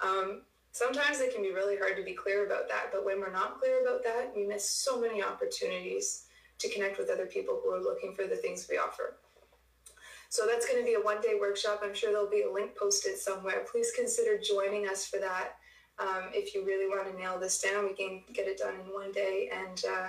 Um, 0.00 0.42
sometimes 0.72 1.20
it 1.20 1.34
can 1.34 1.42
be 1.42 1.52
really 1.52 1.76
hard 1.76 1.96
to 1.96 2.04
be 2.04 2.12
clear 2.12 2.46
about 2.46 2.68
that, 2.68 2.86
but 2.92 3.04
when 3.04 3.20
we're 3.20 3.32
not 3.32 3.58
clear 3.58 3.82
about 3.82 4.04
that, 4.04 4.32
we 4.36 4.46
miss 4.46 4.68
so 4.68 5.00
many 5.00 5.22
opportunities 5.22 6.26
to 6.58 6.68
connect 6.70 6.98
with 6.98 7.10
other 7.10 7.26
people 7.26 7.60
who 7.62 7.70
are 7.70 7.82
looking 7.82 8.14
for 8.14 8.26
the 8.26 8.36
things 8.36 8.66
we 8.70 8.78
offer. 8.78 9.16
So 10.28 10.46
that's 10.46 10.66
going 10.66 10.78
to 10.78 10.84
be 10.84 10.94
a 10.94 11.00
one 11.00 11.20
day 11.22 11.38
workshop. 11.40 11.80
I'm 11.82 11.94
sure 11.94 12.12
there'll 12.12 12.28
be 12.28 12.42
a 12.42 12.52
link 12.52 12.76
posted 12.76 13.16
somewhere. 13.16 13.64
Please 13.70 13.92
consider 13.96 14.38
joining 14.38 14.86
us 14.86 15.06
for 15.06 15.18
that. 15.18 15.56
Um, 15.98 16.30
if 16.32 16.54
you 16.54 16.64
really 16.64 16.86
want 16.86 17.10
to 17.10 17.18
nail 17.18 17.38
this 17.40 17.60
down, 17.60 17.86
we 17.86 17.94
can 17.94 18.22
get 18.32 18.46
it 18.46 18.58
done 18.58 18.74
in 18.74 18.92
one 18.92 19.10
day. 19.10 19.50
And 19.52 19.82
uh, 19.90 20.08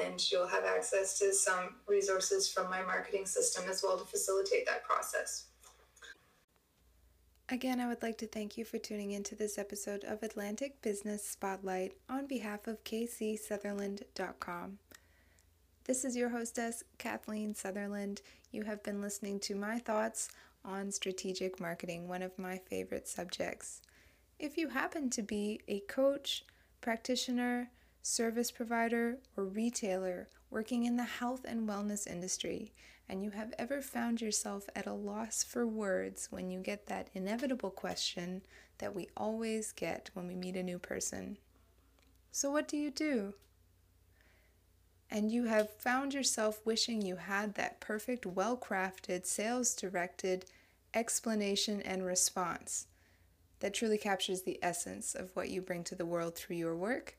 and 0.00 0.30
you'll 0.30 0.46
have 0.46 0.64
access 0.64 1.18
to 1.18 1.32
some 1.32 1.76
resources 1.86 2.48
from 2.48 2.70
my 2.70 2.82
marketing 2.82 3.26
system 3.26 3.64
as 3.68 3.82
well 3.82 3.98
to 3.98 4.04
facilitate 4.04 4.66
that 4.66 4.84
process. 4.84 5.46
Again, 7.48 7.80
I 7.80 7.88
would 7.88 8.02
like 8.02 8.16
to 8.18 8.26
thank 8.26 8.56
you 8.56 8.64
for 8.64 8.78
tuning 8.78 9.10
into 9.10 9.34
this 9.34 9.58
episode 9.58 10.04
of 10.04 10.22
Atlantic 10.22 10.80
Business 10.80 11.22
Spotlight 11.22 11.92
on 12.08 12.26
behalf 12.26 12.66
of 12.66 12.82
kcsutherland.com. 12.84 14.78
This 15.84 16.04
is 16.04 16.16
your 16.16 16.30
hostess, 16.30 16.84
Kathleen 16.96 17.54
Sutherland. 17.54 18.22
You 18.52 18.62
have 18.62 18.82
been 18.82 19.02
listening 19.02 19.40
to 19.40 19.54
my 19.54 19.78
thoughts 19.78 20.28
on 20.64 20.92
strategic 20.92 21.60
marketing, 21.60 22.08
one 22.08 22.22
of 22.22 22.38
my 22.38 22.56
favorite 22.56 23.08
subjects. 23.08 23.82
If 24.38 24.56
you 24.56 24.68
happen 24.68 25.10
to 25.10 25.22
be 25.22 25.60
a 25.68 25.80
coach, 25.80 26.44
practitioner, 26.80 27.70
service 28.02 28.50
provider, 28.50 29.18
or 29.36 29.44
retailer 29.44 30.28
working 30.50 30.84
in 30.84 30.96
the 30.96 31.04
health 31.04 31.44
and 31.46 31.68
wellness 31.68 32.06
industry, 32.06 32.72
and 33.08 33.22
you 33.22 33.30
have 33.30 33.54
ever 33.58 33.80
found 33.80 34.20
yourself 34.20 34.68
at 34.74 34.86
a 34.86 34.92
loss 34.92 35.42
for 35.42 35.66
words 35.66 36.28
when 36.30 36.50
you 36.50 36.60
get 36.60 36.86
that 36.86 37.08
inevitable 37.14 37.70
question 37.70 38.42
that 38.78 38.94
we 38.94 39.08
always 39.16 39.72
get 39.72 40.10
when 40.14 40.26
we 40.26 40.34
meet 40.34 40.56
a 40.56 40.62
new 40.62 40.78
person 40.78 41.38
So, 42.32 42.50
what 42.50 42.66
do 42.68 42.76
you 42.76 42.90
do? 42.90 43.34
And 45.10 45.30
you 45.30 45.44
have 45.44 45.70
found 45.70 46.14
yourself 46.14 46.60
wishing 46.64 47.02
you 47.02 47.16
had 47.16 47.54
that 47.54 47.80
perfect, 47.80 48.24
well 48.24 48.56
crafted, 48.56 49.26
sales 49.26 49.74
directed 49.74 50.46
explanation 50.94 51.80
and 51.82 52.04
response 52.04 52.86
that 53.60 53.74
truly 53.74 53.98
captures 53.98 54.42
the 54.42 54.58
essence 54.62 55.14
of 55.14 55.30
what 55.36 55.50
you 55.50 55.60
bring 55.60 55.84
to 55.84 55.94
the 55.94 56.06
world 56.06 56.34
through 56.34 56.56
your 56.56 56.74
work 56.74 57.16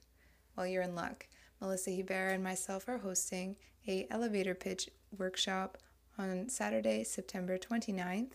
well, 0.56 0.68
you're 0.68 0.84
in 0.84 0.96
luck. 0.96 1.28
Melissa 1.60 1.92
Hebert 1.92 2.34
and 2.34 2.44
myself 2.44 2.88
are 2.88 2.98
hosting 2.98 3.56
a 3.88 4.08
elevator 4.10 4.56
pitch 4.56 4.90
workshop 5.18 5.78
on 6.18 6.50
Saturday, 6.50 7.04
September 7.04 7.58
29th, 7.58 8.32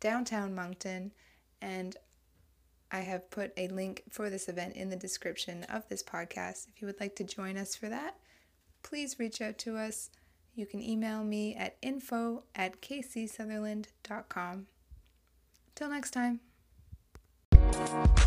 downtown 0.00 0.54
Moncton, 0.54 1.12
and 1.60 1.96
I 2.90 3.00
have 3.00 3.30
put 3.30 3.52
a 3.56 3.68
link 3.68 4.04
for 4.10 4.30
this 4.30 4.48
event 4.48 4.76
in 4.76 4.88
the 4.88 4.96
description 4.96 5.64
of 5.64 5.88
this 5.88 6.02
podcast. 6.02 6.68
If 6.68 6.80
you 6.80 6.86
would 6.86 7.00
like 7.00 7.16
to 7.16 7.24
join 7.24 7.56
us 7.56 7.74
for 7.74 7.88
that, 7.88 8.16
please 8.82 9.18
reach 9.18 9.40
out 9.40 9.58
to 9.58 9.76
us. 9.76 10.10
You 10.54 10.66
can 10.66 10.80
email 10.80 11.24
me 11.24 11.56
at 11.56 11.76
info 11.82 12.44
at 12.54 12.80
kcsutherland.com. 12.80 14.66
Till 15.74 15.88
next 15.88 16.12
time. 16.12 16.40